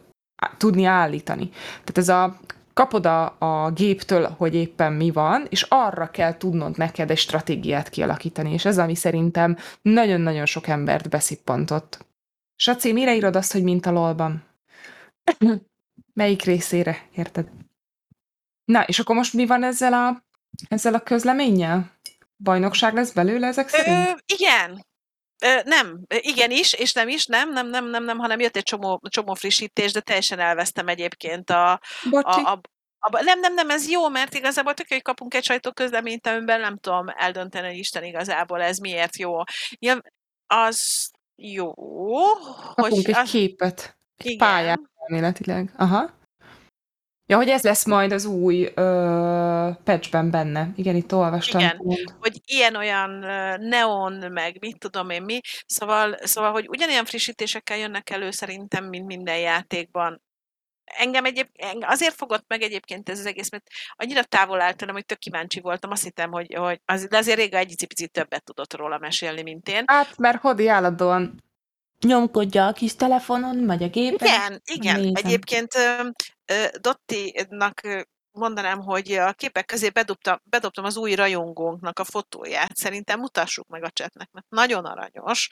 [0.57, 1.49] tudni állítani.
[1.49, 2.39] Tehát ez a
[2.73, 7.89] kapod a, a géptől, hogy éppen mi van, és arra kell tudnod neked egy stratégiát
[7.89, 12.05] kialakítani, és ez, ami szerintem nagyon-nagyon sok embert beszippantott.
[12.55, 14.43] Saci, mire írod azt, hogy mint a lolban?
[16.13, 17.47] Melyik részére, érted?
[18.65, 20.25] Na, és akkor most mi van ezzel a,
[20.67, 21.99] ezzel a közleménnyel?
[22.37, 24.07] Bajnokság lesz belőle ezek szerint?
[24.07, 24.85] Ö, igen.
[25.43, 28.63] Ö, nem, igen is, és nem is, nem, nem, nem, nem, nem, hanem jött egy
[28.63, 31.79] csomó, csomó frissítés, de teljesen elvesztem egyébként a, a,
[32.21, 32.59] a,
[32.99, 36.77] a, nem, nem, nem, ez jó, mert igazából tök, hogy kapunk egy sajtóközleményt, amiben nem
[36.77, 39.37] tudom eldönteni, hogy Isten igazából ez miért jó.
[39.79, 40.01] Ja,
[40.47, 41.73] az jó.
[41.73, 43.29] Kapunk hogy egy az...
[43.29, 44.37] képet, egy igen.
[44.37, 45.73] pályát elméletileg.
[45.77, 46.19] Aha.
[47.31, 50.71] Ja, hogy ez lesz majd az új ö, patchben benne.
[50.75, 51.59] Igen, itt olvastam.
[51.61, 52.15] Igen, pont.
[52.19, 53.09] hogy ilyen-olyan
[53.59, 55.39] neon, meg mit tudom én mi.
[55.65, 60.21] Szóval, szóval, hogy ugyanilyen frissítésekkel jönnek elő szerintem, mint minden játékban.
[60.83, 61.47] Engem egyéb,
[61.79, 65.59] azért fogott meg egyébként ez az egész, mert annyira távol áll tőlem, hogy tök kíváncsi
[65.59, 65.91] voltam.
[65.91, 69.69] Azt hittem, hogy, hogy az, de azért réga egy picit többet tudott róla mesélni, mint
[69.69, 69.83] én.
[69.85, 71.43] Hát, mert Hodi állandóan
[72.01, 74.27] nyomkodja a kis telefonon, vagy a gépen.
[74.27, 74.99] Igen, igen.
[74.99, 75.13] Nézem.
[75.15, 75.71] Egyébként
[76.79, 77.81] Dotti-nak
[78.31, 82.75] mondanám, hogy a képek közé bedobtam, bedobtam az új rajongónknak a fotóját.
[82.75, 85.49] Szerintem mutassuk meg a csetnek, mert nagyon aranyos.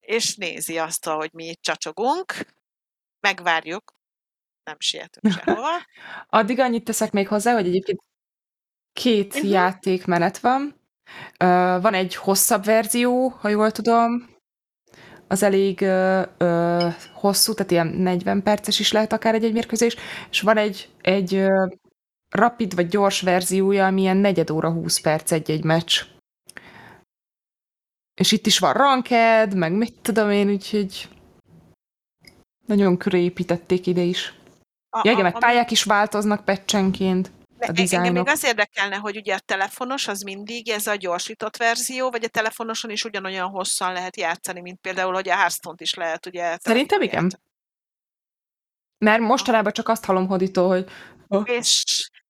[0.00, 2.32] És nézi azt, hogy mi itt csacsogunk.
[3.20, 3.96] Megvárjuk.
[4.64, 5.68] Nem sietünk sehova.
[6.40, 8.02] Addig annyit teszek még hozzá, hogy egyébként
[8.92, 9.50] két uh-huh.
[9.50, 10.80] játékmenet van.
[11.80, 14.37] Van egy hosszabb verzió, ha jól tudom,
[15.28, 19.96] az elég ö, ö, hosszú, tehát ilyen 40 perces is lehet akár egy-egy mérkőzés,
[20.30, 21.66] és van egy, egy ö,
[22.28, 26.04] rapid vagy gyors verziója, ami ilyen negyed óra 20 perc egy-egy meccs.
[28.20, 31.08] És itt is van ranked, meg mit tudom én, úgyhogy
[32.66, 34.34] nagyon köré építették ide is.
[34.90, 37.30] A, ja, igen, meg pályák is változnak pecsenként
[37.60, 38.06] a dizájnok.
[38.06, 42.24] Engem még az érdekelne, hogy ugye a telefonos az mindig ez a gyorsított verzió, vagy
[42.24, 46.56] a telefonoson is ugyanolyan hosszan lehet játszani, mint például, hogy a hearthstone is lehet ugye...
[46.60, 47.40] Szerintem igen.
[48.98, 50.86] Mert mostanában csak azt hallom Hoditól, hogy...
[51.28, 51.42] Oh.
[51.46, 51.84] És,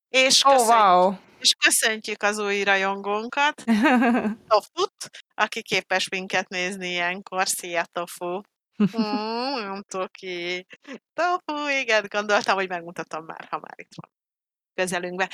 [0.09, 1.13] és, oh, köszöntjük, wow.
[1.39, 3.63] és köszöntjük az új rajongónkat,
[4.47, 7.47] Tofut, aki képes minket nézni ilyenkor.
[7.47, 8.41] Szia, Tofu!
[8.97, 10.65] Mm, nem tudok ki.
[11.13, 14.18] Tofu, igen, gondoltam, hogy megmutatom már, ha már itt van
[14.79, 15.29] közelünkbe.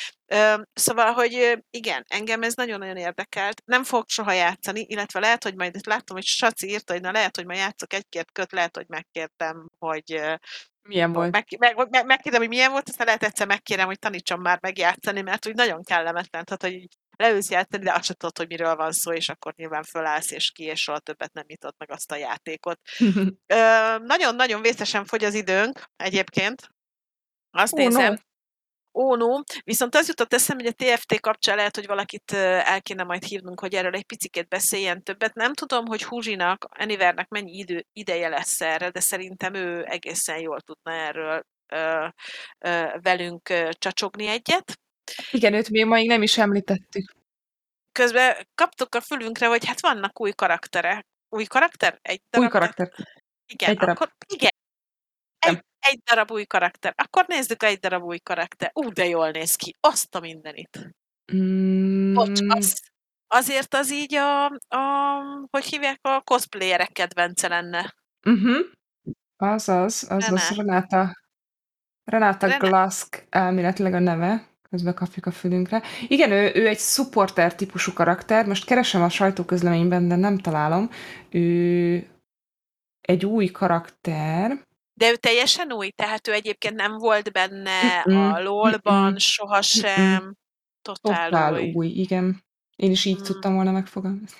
[0.73, 3.61] Szóval, hogy igen, engem ez nagyon-nagyon érdekelt.
[3.65, 7.35] Nem fogok soha játszani, illetve lehet, hogy majd láttam, hogy Saci írta, hogy na lehet,
[7.35, 10.21] hogy majd játszok egy-két köt, lehet, hogy megkértem, hogy
[10.81, 11.31] milyen volt?
[11.31, 15.21] Meg, meg, meg, megkérdem, hogy milyen volt, aztán lehet egyszer megkérem, hogy tanítsam már megjátszani,
[15.21, 16.87] mert úgy nagyon kellemetlen, tehát hogy
[17.17, 20.51] leülsz játszani, de azt sem tudod, hogy miről van szó, és akkor nyilván fölállsz, és
[20.51, 22.79] ki, és soha többet nem nyitott meg azt a játékot.
[24.13, 26.69] Nagyon-nagyon vészesen fogy az időnk egyébként.
[27.51, 28.19] Azt oh, nézem, no
[28.95, 33.23] ónó, viszont az jutott eszembe, hogy a TFT kapcsán lehet, hogy valakit el kéne majd
[33.23, 35.33] hívnunk, hogy erről egy picit beszéljen többet.
[35.33, 40.61] Nem tudom, hogy Húzsinak, Enivernek mennyi idő, ideje lesz erre, de szerintem ő egészen jól
[40.61, 42.07] tudna erről ö,
[42.59, 44.79] ö, velünk csacsogni egyet.
[45.31, 47.15] Igen, őt még ma nem is említettük.
[47.91, 51.05] Közben kaptuk a fülünkre, hogy hát vannak új karakterek.
[51.29, 51.99] Új karakter?
[52.01, 52.91] Egy darab, új karakter.
[53.47, 53.95] Igen, egy darab.
[53.95, 54.51] akkor igen,
[55.39, 55.63] egy
[56.03, 56.93] darab új karakter.
[56.97, 58.71] Akkor nézzük egy darab új karakter.
[58.73, 59.75] Ú, de jól néz ki.
[59.79, 60.89] Azt a mindenit.
[61.35, 62.13] Mm.
[62.13, 62.81] Bocs, az,
[63.27, 64.81] azért az így a, a,
[65.49, 67.93] hogy hívják, a cosplayerek kedvence lenne.
[68.27, 68.57] Uh-huh.
[69.37, 70.41] Az az, az Rene.
[70.41, 71.21] az Renáta,
[72.03, 72.57] Renáta René.
[72.57, 75.81] Glask elméletileg a neve, közben kapjuk a fülünkre.
[76.07, 80.89] Igen, ő, ő egy supporter típusú karakter, most keresem a sajtóközleményben, de nem találom.
[81.29, 82.07] Ő
[83.01, 84.65] egy új karakter,
[84.97, 90.35] de ő teljesen új, tehát ő egyébként nem volt benne Mm-mm, a LOL-ban mm-mm, sohasem.
[90.81, 91.71] Totál, Totál új.
[91.73, 91.87] új.
[91.87, 92.43] igen.
[92.75, 93.23] Én is így mm.
[93.23, 94.37] tudtam volna megfogalmazni.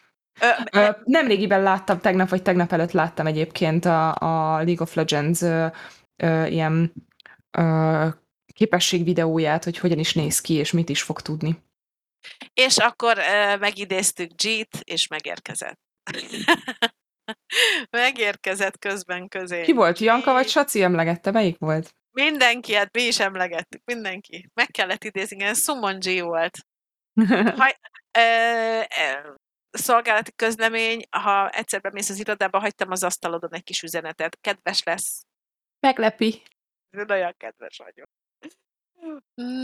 [0.71, 5.67] Ö, Nemrégiben láttam, tegnap vagy tegnap előtt láttam egyébként a, a League of Legends ö,
[6.15, 6.93] ö, ilyen
[7.57, 8.07] ö,
[8.53, 11.63] képesség videóját, hogy hogyan is néz ki, és mit is fog tudni.
[12.53, 15.79] És akkor uh, megidéztük G-t, és megérkezett.
[17.89, 19.61] megérkezett közben közé.
[19.61, 19.99] Ki volt?
[19.99, 21.31] Janka vagy Saci emlegette?
[21.31, 21.95] Melyik volt?
[22.11, 24.49] Mindenki, hát mi is emlegettük, mindenki.
[24.53, 26.57] Meg kellett idézni, Summon G volt.
[27.57, 27.75] Ha,
[28.17, 29.33] ö, ö,
[29.71, 34.37] szolgálati közlemény, ha egyszer bemész az irodába, hagytam az asztalodon egy kis üzenetet.
[34.41, 35.23] Kedves lesz.
[35.79, 36.41] Meglepi.
[36.89, 38.07] Nagyon kedves vagyok.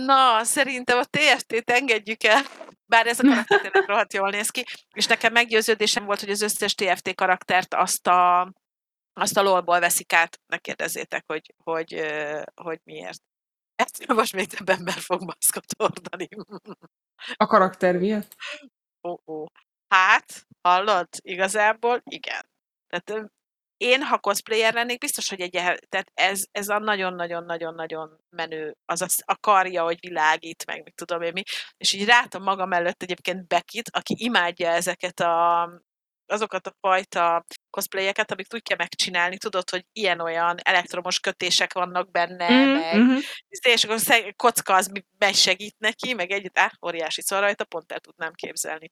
[0.05, 2.41] Na, szerintem a TFT-t engedjük el,
[2.85, 6.41] bár ez a karakter tényleg rohadt jól néz ki, és nekem meggyőződésem volt, hogy az
[6.41, 8.51] összes TFT karaktert azt a,
[9.13, 10.39] azt a lolból veszik át.
[10.47, 12.01] Ne kérdezzétek, hogy, hogy,
[12.61, 13.21] hogy miért.
[13.75, 16.27] Ezt most még több ember fog maszkot hordani.
[17.33, 18.35] A karakter miatt?
[19.07, 19.45] Ó, ó.
[19.87, 21.07] Hát, hallod?
[21.21, 22.49] Igazából igen.
[22.87, 23.31] Tehát
[23.81, 25.51] én, ha cosplayer lennék, biztos, hogy egy,
[25.89, 31.21] tehát ez, ez a nagyon-nagyon-nagyon-nagyon menő, az a, a karja, hogy világít, meg mit tudom
[31.21, 31.43] én mi,
[31.77, 35.69] és így rátom magam előtt egyébként Bekit, aki imádja ezeket a
[36.25, 42.71] azokat a fajta cosplayeket, amik tudja megcsinálni, tudod, hogy ilyen-olyan elektromos kötések vannak benne, mm,
[42.73, 43.17] meg, mm-hmm.
[43.49, 48.33] és akkor kocka az megsegít neki, meg együtt, á, óriási szó rajta, pont el tudnám
[48.33, 48.91] képzelni.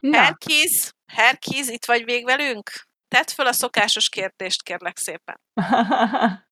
[0.00, 0.18] Na.
[0.18, 2.70] Herkis, Herkis, itt vagy még velünk?
[3.08, 5.40] Tedd föl a szokásos kérdést, kérlek szépen.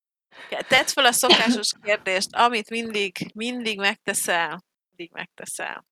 [0.68, 4.64] Tedd föl a szokásos kérdést, amit mindig, mindig megteszel.
[4.88, 5.86] Mindig megteszel.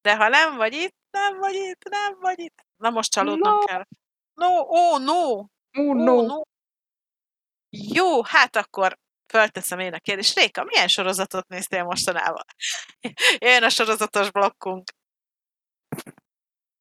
[0.00, 2.66] De ha nem vagy itt, nem vagy itt, nem vagy itt.
[2.76, 3.64] Na most csalódnom no.
[3.64, 3.84] kell.
[4.34, 5.38] No, ó, oh, no.
[5.78, 6.18] Oh, no.
[6.18, 6.42] Oh, no.
[7.70, 8.98] Jó, hát akkor
[9.32, 10.38] fölteszem én a kérdést.
[10.38, 12.44] Réka, milyen sorozatot néztél mostanában?
[13.38, 14.90] Jön a sorozatos blokkunk.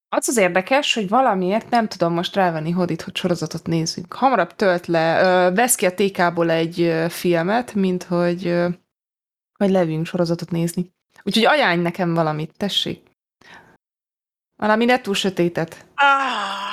[0.09, 4.13] Az az érdekes, hogy valamiért nem tudom most rávenni Hodit, hogy sorozatot nézzünk.
[4.13, 8.69] Hamarabb tölt le, ö, vesz ki a TK-ból egy ö, filmet, mint hogy, ö,
[9.57, 10.95] hogy levünk sorozatot nézni.
[11.23, 13.05] Úgyhogy ajánlj nekem valamit, tessék.
[14.55, 15.85] Valami ne túl sötétet.
[15.95, 16.67] Ah.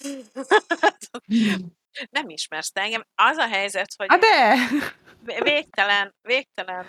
[2.10, 3.06] nem ismersz te engem.
[3.14, 4.06] Az a helyzet, hogy...
[4.10, 4.54] A de!
[5.42, 6.86] Végtelen, végtelen,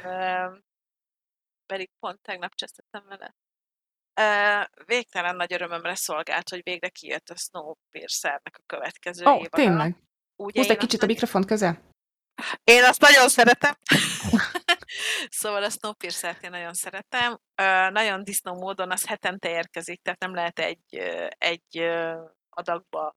[1.65, 3.35] pedig pont tegnap csesztettem vele.
[4.85, 9.95] Végtelen nagy örömömre szolgált, hogy végre kijött a Snowpiercer-nek a következő Ó, oh, tényleg?
[10.35, 11.89] Ugye Hozd egy kicsit a mikrofont közel.
[12.63, 13.73] Én azt nagyon szeretem.
[15.39, 17.39] szóval a Snowpiercer-t én nagyon szeretem.
[17.91, 20.95] nagyon disznó módon az hetente érkezik, tehát nem lehet egy,
[21.37, 21.77] egy
[22.49, 23.15] adagba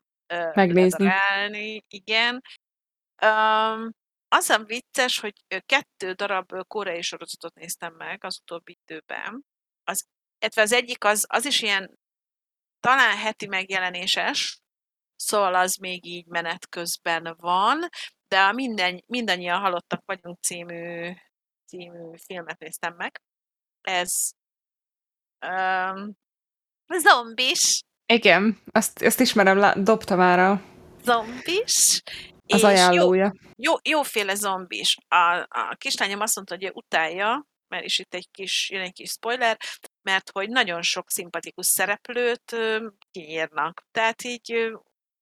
[0.55, 1.05] megnézni.
[1.05, 1.84] Ledarálni.
[1.88, 2.42] Igen.
[3.22, 3.95] Um,
[4.28, 5.32] az a vicces, hogy
[5.66, 9.45] kettő darab koreai sorozatot néztem meg az utóbbi időben.
[9.84, 10.07] Az
[10.45, 11.99] illetve az egyik az, az is ilyen
[12.80, 14.61] talán heti megjelenéses,
[15.16, 17.88] szóval az még így menet közben van,
[18.28, 21.12] de a minden, mindannyian halottak vagyunk című,
[21.66, 23.20] című filmet néztem meg.
[23.80, 24.12] Ez
[25.47, 26.12] um,
[26.99, 27.82] zombis.
[28.07, 30.62] Igen, azt, azt ismerem, lá, dobta már a
[31.03, 32.03] zombis.
[32.47, 33.32] Az ajánlója.
[33.57, 34.97] Jó, jó, jóféle zombis.
[35.09, 39.11] A, a kislányom azt mondta, hogy utálja, mert is itt egy kis, jön egy kis
[39.11, 39.59] spoiler,
[40.05, 42.57] mert hogy nagyon sok szimpatikus szereplőt
[43.11, 43.82] kinyírnak.
[43.90, 44.72] Tehát így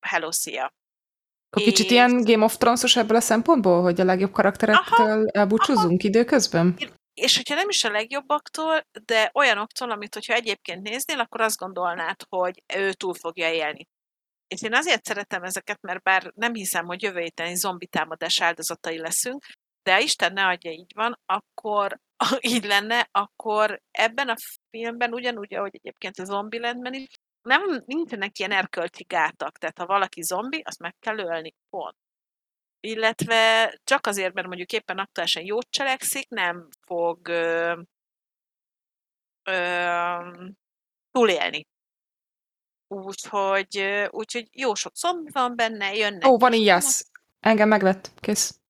[0.01, 0.73] hello, szia.
[1.51, 6.77] Akkor kicsit ilyen Game of Thrones-os ebből a szempontból, hogy a legjobb karakterektől elbúcsúzunk időközben?
[7.15, 12.21] És hogyha nem is a legjobbaktól, de olyanoktól, amit hogyha egyébként néznél, akkor azt gondolnád,
[12.29, 13.89] hogy ő túl fogja élni.
[14.55, 18.99] És én azért szeretem ezeket, mert bár nem hiszem, hogy jövő héten zombi támadás áldozatai
[18.99, 19.45] leszünk,
[19.83, 22.01] de Isten ne adja így van, akkor
[22.41, 24.37] így lenne, akkor ebben a
[24.71, 27.07] filmben ugyanúgy, ahogy egyébként a Zombielandben is,
[27.43, 31.97] nem, nincsenek ilyen erkölcsi gátak, tehát ha valaki zombi, azt meg kell ölni, pont.
[32.81, 37.81] Illetve csak azért, mert mondjuk éppen aktuálisan jót cselekszik, nem fog ö,
[39.43, 40.47] ö,
[41.11, 41.67] túlélni.
[42.89, 46.27] Úgyhogy, úgyhogy jó sok zombi van benne, jönnek.
[46.27, 46.73] Ó, van így
[47.41, 48.11] Engem megvett.
[48.21, 48.61] Kész.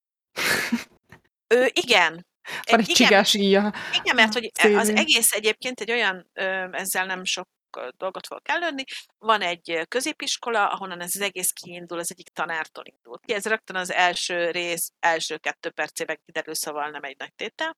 [1.46, 2.26] Ő, igen,
[2.70, 3.74] van egy csigás íja.
[3.92, 6.30] Igen, mert hogy az egész egyébként egy olyan,
[6.72, 7.48] ezzel nem sok
[7.96, 8.84] dolgot fogok előni.
[9.18, 13.18] Van egy középiskola, ahonnan ez az egész kiindul, az egyik tanártól indul.
[13.26, 17.76] Ez rögtön az első rész, első kettő percében kiderül, szóval nem egy nagy tétel.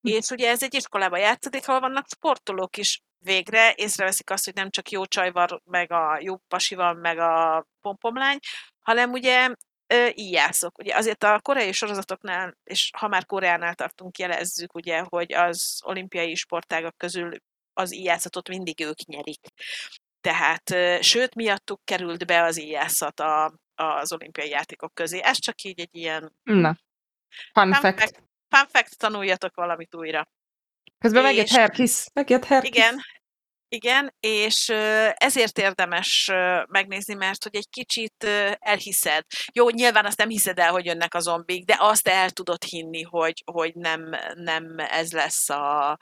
[0.00, 0.08] Hm.
[0.08, 4.70] És ugye ez egy iskolában játszódik, ahol vannak sportolók is végre, észreveszik azt, hogy nem
[4.70, 8.38] csak jó csaj van, meg a jó pasi van, meg a pompomlány,
[8.80, 9.50] hanem ugye
[9.86, 10.78] Ö, íjászok.
[10.78, 16.34] Ugye azért a koreai sorozatoknál, és ha már Koreánál tartunk, jelezzük, ugye, hogy az olimpiai
[16.34, 17.36] sportágak közül
[17.72, 19.40] az íjászatot mindig ők nyerik.
[20.20, 25.20] Tehát, sőt, miattuk került be az íjászat a, az olimpiai játékok közé.
[25.22, 26.36] Ez csak így egy ilyen...
[26.42, 26.76] Na,
[27.52, 27.98] fun, fun fact.
[27.98, 28.22] fact.
[28.48, 30.28] Fun fact, tanuljatok valamit újra.
[30.98, 32.04] Közben megjött És- Herkis.
[32.12, 32.70] Megjött Herkis.
[32.70, 33.00] Igen,
[33.68, 34.68] igen, és
[35.14, 36.30] ezért érdemes
[36.68, 38.24] megnézni, mert hogy egy kicsit
[38.58, 39.24] elhiszed.
[39.52, 43.02] Jó, nyilván azt nem hiszed el, hogy jönnek a zombik, de azt el tudod hinni,
[43.02, 45.98] hogy, hogy nem, nem ez lesz a,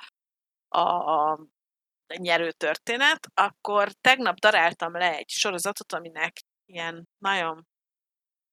[0.69, 1.39] a, a
[2.16, 3.27] nyerő történet.
[3.35, 7.66] Akkor tegnap daráltam le egy sorozatot, aminek ilyen nagyon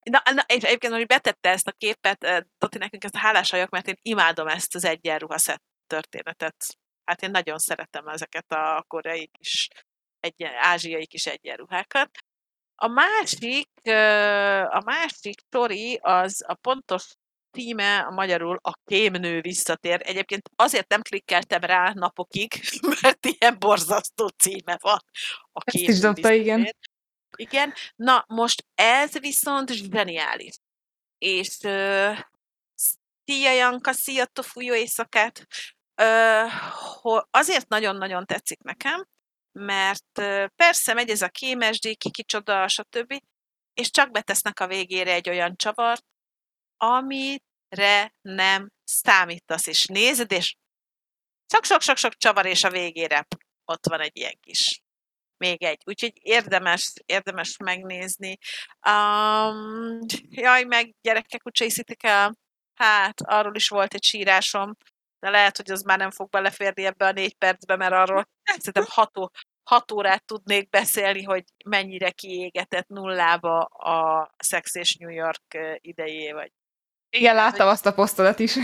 [0.09, 3.88] Na, na egyébként, hogy betette ezt a képet, Doti, nekünk ezt a hálás vagyok, mert
[3.88, 6.55] én imádom ezt az egyenruhaszett történetet.
[7.03, 9.68] Hát én nagyon szeretem ezeket a koreai kis,
[10.19, 12.10] egyen, ázsiai kis egyenruhákat.
[12.76, 13.69] A másik,
[14.69, 17.03] a másik story az a pontos
[17.52, 20.02] címe a magyarul a kémnő visszatér.
[20.03, 22.53] Egyébként azért nem klikkeltem rá napokig,
[23.02, 24.99] mert ilyen borzasztó címe van.
[25.52, 26.76] A Ezt is kémnő dobta, igen.
[27.36, 27.73] Igen.
[27.95, 30.56] Na, most ez viszont zseniális.
[31.18, 32.18] És uh,
[33.26, 35.48] szia Janka, szia Tofu, jó éjszakát!
[36.02, 36.45] Ö,
[37.32, 39.06] azért nagyon-nagyon tetszik nekem,
[39.52, 40.22] mert
[40.56, 43.14] persze megy ez a kémesdi, ki kicsoda, stb.,
[43.73, 46.06] és csak betesznek a végére egy olyan csavart,
[46.78, 50.56] amire nem számítasz, és nézed, és
[51.45, 53.28] csak sok-sok-sok csavar, és a végére
[53.65, 54.82] ott van egy ilyen kis
[55.38, 55.82] még egy.
[55.86, 58.38] Úgyhogy érdemes, érdemes megnézni.
[58.90, 59.99] Um,
[60.30, 62.36] jaj, meg gyerekek, úgyse hiszitek el,
[62.73, 64.76] hát arról is volt egy sírásom,
[65.22, 68.85] de lehet, hogy az már nem fog beleférni ebbe a négy percbe, mert arról szerintem
[68.88, 69.31] hat, ó-
[69.64, 76.52] hat órát tudnék beszélni, hogy mennyire kiégetett nullába a Sex és New York idejé, vagy
[77.10, 78.56] Igen, láttam azt a posztodat is.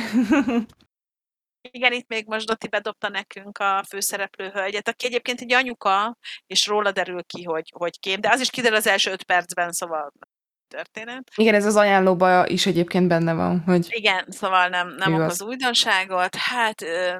[1.72, 6.68] Igen, itt még most Doti bedobta nekünk a főszereplő hölgyet, aki egyébként egy anyuka, és
[6.68, 10.14] róla derül ki, hogy, hogy kém, de az is kiderül az első öt percben, szóval
[10.68, 11.31] történet.
[11.35, 15.26] Igen, ez az ajánlóba is egyébként benne van, hogy Igen, szóval nem, nem Igaz.
[15.26, 16.35] okoz újdonságot.
[16.35, 17.19] Hát, ö,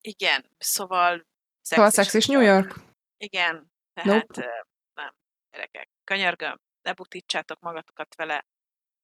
[0.00, 1.26] igen, szóval...
[1.60, 2.74] szóval Sex és New York.
[3.16, 4.46] Igen, tehát ö,
[4.94, 5.14] nem,
[5.50, 8.46] gyerekek, könyörgöm, ne butítsátok magatokat vele,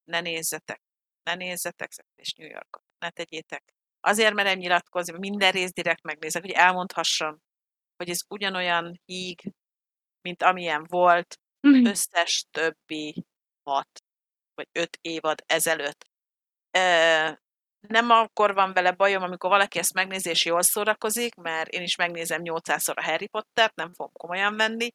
[0.04, 0.82] ne nézzetek,
[1.22, 3.64] ne nézzetek Sex és New Yorkot, ne tegyétek.
[4.00, 7.38] Azért merem nyilatkozni, minden részt direkt megnézek, hogy elmondhassam,
[7.96, 9.52] hogy ez ugyanolyan híg,
[10.20, 11.40] mint amilyen volt
[11.90, 13.24] összes többi
[13.66, 13.88] hat
[14.54, 16.04] vagy öt évad ezelőtt.
[17.88, 21.96] Nem akkor van vele bajom, amikor valaki ezt megnézi és jól szórakozik, mert én is
[21.96, 24.90] megnézem 800-szor a Harry Pottert, nem fogom komolyan venni,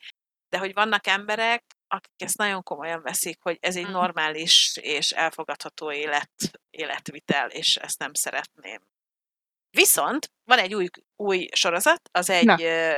[0.50, 3.92] de hogy vannak emberek, akik ezt nagyon komolyan veszik, hogy ez egy Mhm.
[3.92, 6.32] normális és elfogadható élet,
[6.70, 8.82] életvitel, és ezt nem szeretném.
[9.70, 12.94] Viszont van egy új, új sorozat, az egy ö,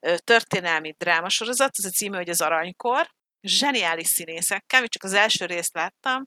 [0.00, 3.10] ö, történelmi drámasorozat, az a címe, hogy az Aranykor,
[3.42, 6.24] zseniális színészekkel, még csak az első részt láttam,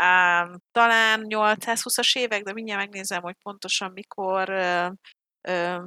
[0.00, 4.88] Ám, talán 820-as évek, de mindjárt megnézem, hogy pontosan mikor ö,
[5.48, 5.84] ö,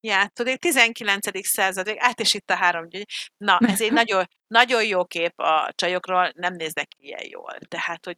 [0.00, 0.58] játszott.
[0.58, 1.46] 19.
[1.46, 3.08] század, át és itt a három gyögy.
[3.36, 7.58] Na, ez egy nagyon, nagyon jó kép a csajokról, nem néznek ilyen jól.
[7.68, 8.16] Tehát, hogy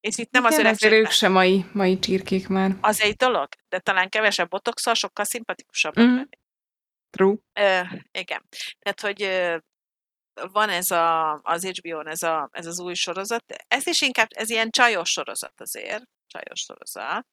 [0.00, 2.70] és itt nem az Igen, öreg azért ők se mai, mai csirkék már.
[2.80, 6.14] az egy dolog, de talán kevesebb botoxal sokkal szimpatikusabbak Mhm.
[6.14, 6.38] lennék.
[7.10, 7.36] True.
[7.52, 7.80] Ö,
[8.10, 8.42] igen.
[8.78, 9.56] Tehát, hogy ö,
[10.34, 13.44] van ez a, az HBO-n ez, a, ez az új sorozat.
[13.68, 16.04] Ez is inkább, ez ilyen csajos sorozat azért.
[16.26, 17.26] Csajos sorozat.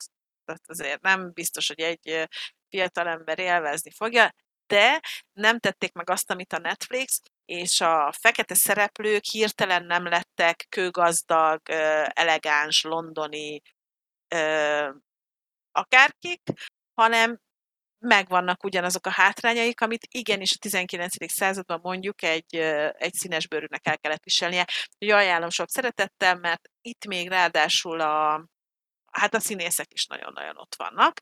[0.45, 2.29] Tehát azért nem biztos, hogy egy
[2.69, 4.33] fiatalember élvezni fogja,
[4.67, 4.99] de
[5.33, 11.61] nem tették meg azt, amit a Netflix, és a fekete szereplők hirtelen nem lettek kőgazdag,
[12.13, 13.61] elegáns, londoni
[15.71, 16.41] akárkik,
[16.93, 17.39] hanem
[17.99, 21.31] megvannak ugyanazok a hátrányaik, amit igenis a 19.
[21.31, 22.55] században mondjuk egy,
[22.97, 24.67] egy színes bőrűnek el kellett viselnie.
[24.91, 28.45] Úgyhogy ajánlom sok szeretettel, mert itt még ráadásul a,
[29.11, 31.19] hát a színészek is nagyon-nagyon ott vannak,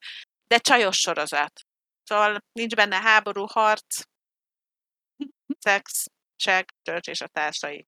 [0.48, 1.62] de csajos sorozat.
[2.04, 4.02] Szóval nincs benne háború, harc,
[5.60, 6.06] szex,
[6.44, 7.88] check, church és a társai.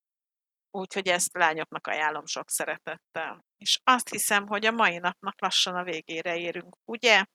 [0.71, 3.45] Úgyhogy ezt lányoknak ajánlom sok szeretettel.
[3.57, 7.25] És azt hiszem, hogy a mai napnak lassan a végére érünk, ugye?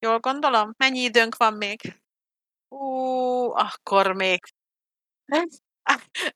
[0.00, 0.74] Jól gondolom?
[0.76, 2.00] Mennyi időnk van még?
[2.68, 4.40] Ú, akkor még.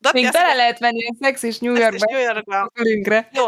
[0.01, 3.27] Dati, Még azt bele lehet menni a Sex és New Sex és Yorkba New Yorkba.
[3.33, 3.45] Jó,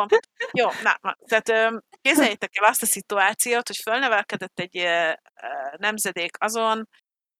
[0.52, 5.08] jó, na, na tehát ö, képzeljétek el azt a szituációt, hogy fölnevelkedett egy ö,
[5.42, 6.88] ö, nemzedék azon,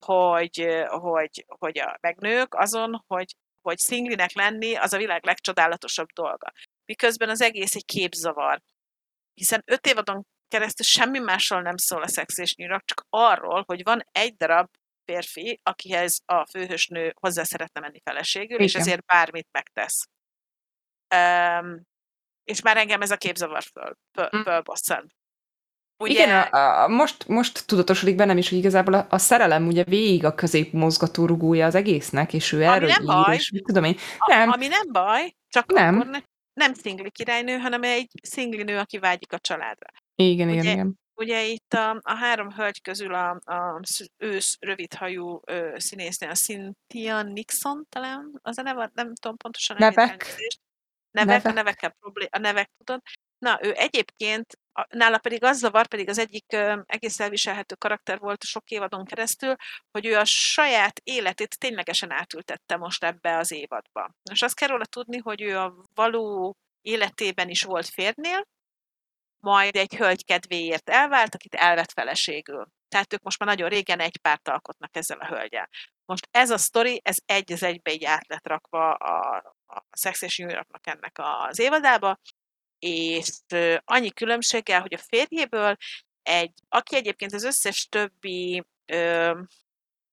[0.05, 6.09] hogy, ö, hogy, hogy a megnők azon, hogy, hogy szinglinek lenni az a világ legcsodálatosabb
[6.12, 6.53] dolga.
[6.85, 8.62] Miközben az egész egy képzavar.
[9.35, 13.82] Hiszen öt évadon keresztül semmi másról nem szól a Sex és York, csak arról, hogy
[13.82, 14.68] van egy darab
[15.05, 18.82] férfi, akihez a főhősnő hozzá szeretne menni feleségül, és Igen.
[18.82, 20.09] ezért bármit megtesz.
[21.14, 21.82] Um,
[22.44, 25.14] és már engem ez a képzavar föl, föl, fölbosszant.
[25.98, 29.85] Ugye, Igen, a, a, most, most tudatosodik bennem is, hogy igazából a, a szerelem ugye
[29.85, 33.35] végig a közép mozgatórugója az egésznek, és ő Ami erről nem ír, baj.
[33.35, 33.97] és mit tudom én.
[34.18, 35.94] a, Nem, ami nem baj, csak Nem.
[35.94, 36.18] akkor ne,
[36.52, 39.89] nem szingli királynő, hanem egy szingli nő, aki vágyik a családra.
[40.16, 40.98] Igen, igen, Ugye- igen.
[41.18, 46.34] Ugye itt a, a három hölgy közül a, a sz- ősz rövidhajú ö, színésznő, a
[46.34, 49.76] Cynthia Nixon talán, az a neve, nem tudom pontosan.
[49.76, 49.98] a Nevek.
[50.10, 50.60] elnézést.
[51.10, 51.55] Nevek, a Nevek.
[51.55, 53.02] nevekkel problém, a nevek tudod.
[53.38, 58.18] Na, ő egyébként, a, nála pedig az zavar, pedig az egyik ö, egész elviselhető karakter
[58.18, 59.55] volt sok évadon keresztül,
[59.90, 64.10] hogy ő a saját életét ténylegesen átültette most ebbe az évadba.
[64.30, 68.47] És azt kell róla tudni, hogy ő a való életében is volt férnél,
[69.47, 72.66] majd egy hölgy kedvéért elvált, akit elvett feleségül.
[72.89, 75.68] Tehát ők most már nagyon régen egy párt alkotnak ezzel a hölgyel.
[76.05, 79.36] Most ez a sztori, ez egy az egybe így át lett rakva a,
[79.66, 82.18] a Sex és New Yorknak ennek az évadába,
[82.78, 83.28] és
[83.85, 85.77] annyi különbséggel, hogy a férjéből
[86.23, 89.31] egy, aki egyébként az összes többi ö,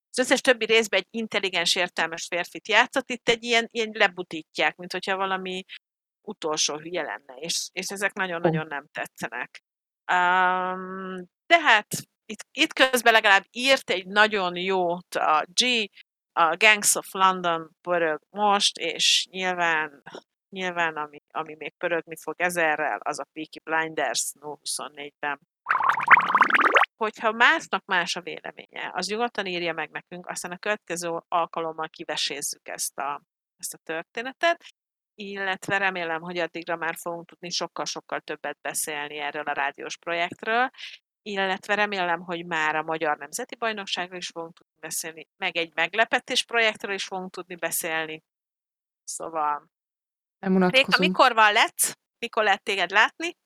[0.10, 4.92] az összes többi részben egy intelligens, értelmes férfit játszott, itt egy ilyen, ilyen lebutítják, mint
[4.92, 5.64] hogyha valami
[6.28, 9.64] utolsó hülye lenne, és, és ezek nagyon-nagyon nem tetszenek.
[10.12, 11.88] Um, de hát
[12.26, 15.90] itt, itt közben legalább írt egy nagyon jót a G,
[16.32, 20.04] a Gangs of London pörög most, és nyilván,
[20.50, 25.40] nyilván ami, ami még pörögni fog ezerrel, az a Peaky Blinders 024-ben.
[26.96, 32.68] Hogyha másnak más a véleménye, az nyugodtan írja meg nekünk, aztán a következő alkalommal kivesézzük
[32.68, 33.22] ezt a,
[33.58, 34.64] ezt a történetet,
[35.16, 40.70] illetve remélem, hogy addigra már fogunk tudni sokkal-sokkal többet beszélni erről a rádiós projektről,
[41.22, 46.44] illetve remélem, hogy már a Magyar Nemzeti Bajnokságról is fogunk tudni beszélni, meg egy meglepetés
[46.44, 48.24] projektről is fogunk tudni beszélni.
[49.04, 49.72] Szóval,
[50.70, 52.00] Réka, mikor van lett?
[52.20, 53.38] Mikor lehet téged látni?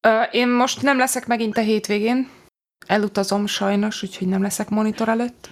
[0.00, 2.30] Ö, én most nem leszek megint a hétvégén.
[2.86, 5.48] Elutazom sajnos, úgyhogy nem leszek monitor előtt.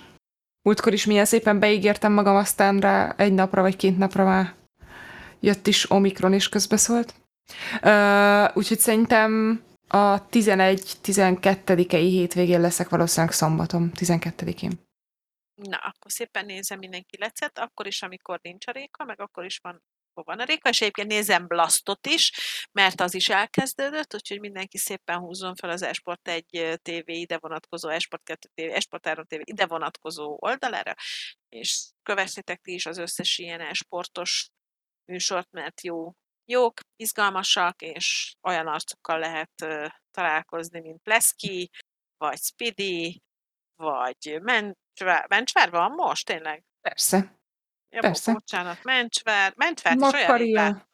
[0.63, 4.55] Múltkor is milyen szépen beígértem magam, aztán rá egy napra vagy két napra már
[5.41, 7.15] jött is Omikron és közbeszólt.
[7.83, 14.73] Ö, úgyhogy szerintem a 11-12-i hétvégén leszek valószínűleg szombaton, 12-én.
[15.55, 19.59] Na, akkor szépen nézem mindenki lecet, akkor is, amikor nincs a Réka, meg akkor is
[19.59, 19.83] van,
[20.15, 22.33] van a Réka, és egyébként nézem Blastot is,
[22.73, 27.89] mert az is elkezdődött, úgyhogy mindenki szépen húzzon fel az Esport 1 TV ide vonatkozó,
[27.89, 30.95] Esport 2 TV, Esport 3 TV ide vonatkozó oldalára,
[31.49, 34.51] és kövessétek ti is az összes ilyen esportos
[35.11, 36.13] műsort, mert jó,
[36.45, 39.67] jók, izgalmasak, és olyan arcokkal lehet
[40.11, 41.71] találkozni, mint Pleszki,
[42.17, 43.23] vagy Speedy,
[43.77, 45.27] vagy Mencsvár.
[45.29, 46.65] Mencsvár van most, tényleg?
[46.81, 47.39] Persze.
[47.89, 48.33] Ja, Persze.
[48.33, 49.53] bocsánat, Mencsvár.
[49.57, 50.89] Mencsvár is olyan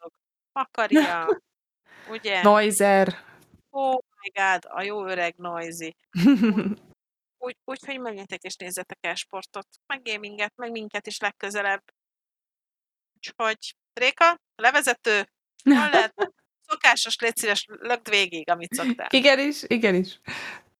[0.51, 1.41] Makaria.
[2.09, 2.41] ugye?
[2.41, 3.25] Noizer.
[3.69, 5.95] Oh my god, a jó öreg Noisy.
[7.39, 11.83] Úgy, úgy, hogy menjetek és nézzetek el sportot, meg gaminget, meg minket is legközelebb.
[13.29, 15.29] Úgyhogy, Réka, levezető,
[15.63, 16.31] hol lehet?
[16.67, 19.07] Szokásos, légy szíves, lögd végig, amit szoktál.
[19.09, 20.19] igenis, igenis.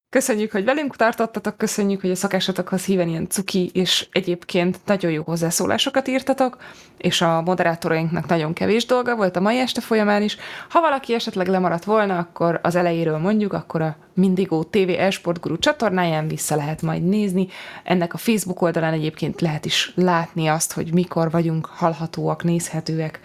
[0.09, 5.23] Köszönjük, hogy velünk tartottatok, köszönjük, hogy a szakásatokhoz híven ilyen cuki, és egyébként nagyon jó
[5.23, 6.57] hozzászólásokat írtatok,
[6.97, 10.37] és a moderátorainknak nagyon kevés dolga volt a mai este folyamán is.
[10.69, 15.57] Ha valaki esetleg lemaradt volna, akkor az elejéről mondjuk, akkor a Mindigo TV Esport Guru
[15.57, 17.47] csatornáján vissza lehet majd nézni.
[17.83, 23.19] Ennek a Facebook oldalán egyébként lehet is látni azt, hogy mikor vagyunk hallhatóak, nézhetőek.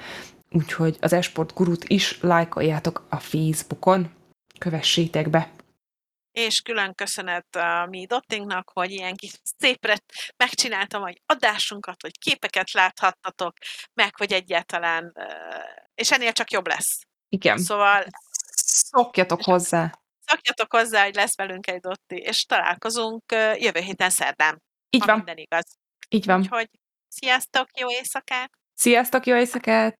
[0.50, 4.08] Úgyhogy az Esport Gurut is lájkoljátok a Facebookon.
[4.58, 5.48] Kövessétek be!
[6.32, 9.98] És külön köszönet a mi Dottingnak, hogy ilyen kis szépre
[10.36, 13.56] megcsináltam egy adásunkat, hogy képeket láthattatok,
[13.94, 15.12] meg hogy egyáltalán,
[15.94, 17.00] és ennél csak jobb lesz.
[17.28, 17.58] Igen.
[17.58, 18.04] Szóval
[18.64, 20.00] Szokjatok hozzá.
[20.26, 25.36] szokjatok hozzá, hogy lesz velünk egy Dotti, és találkozunk jövő héten szerdán, Így van, minden
[25.36, 25.64] igaz.
[26.08, 26.40] így van.
[26.40, 26.68] Úgyhogy
[27.08, 28.50] sziasztok, jó éjszakát!
[28.74, 29.98] Sziasztok, jó éjszakát!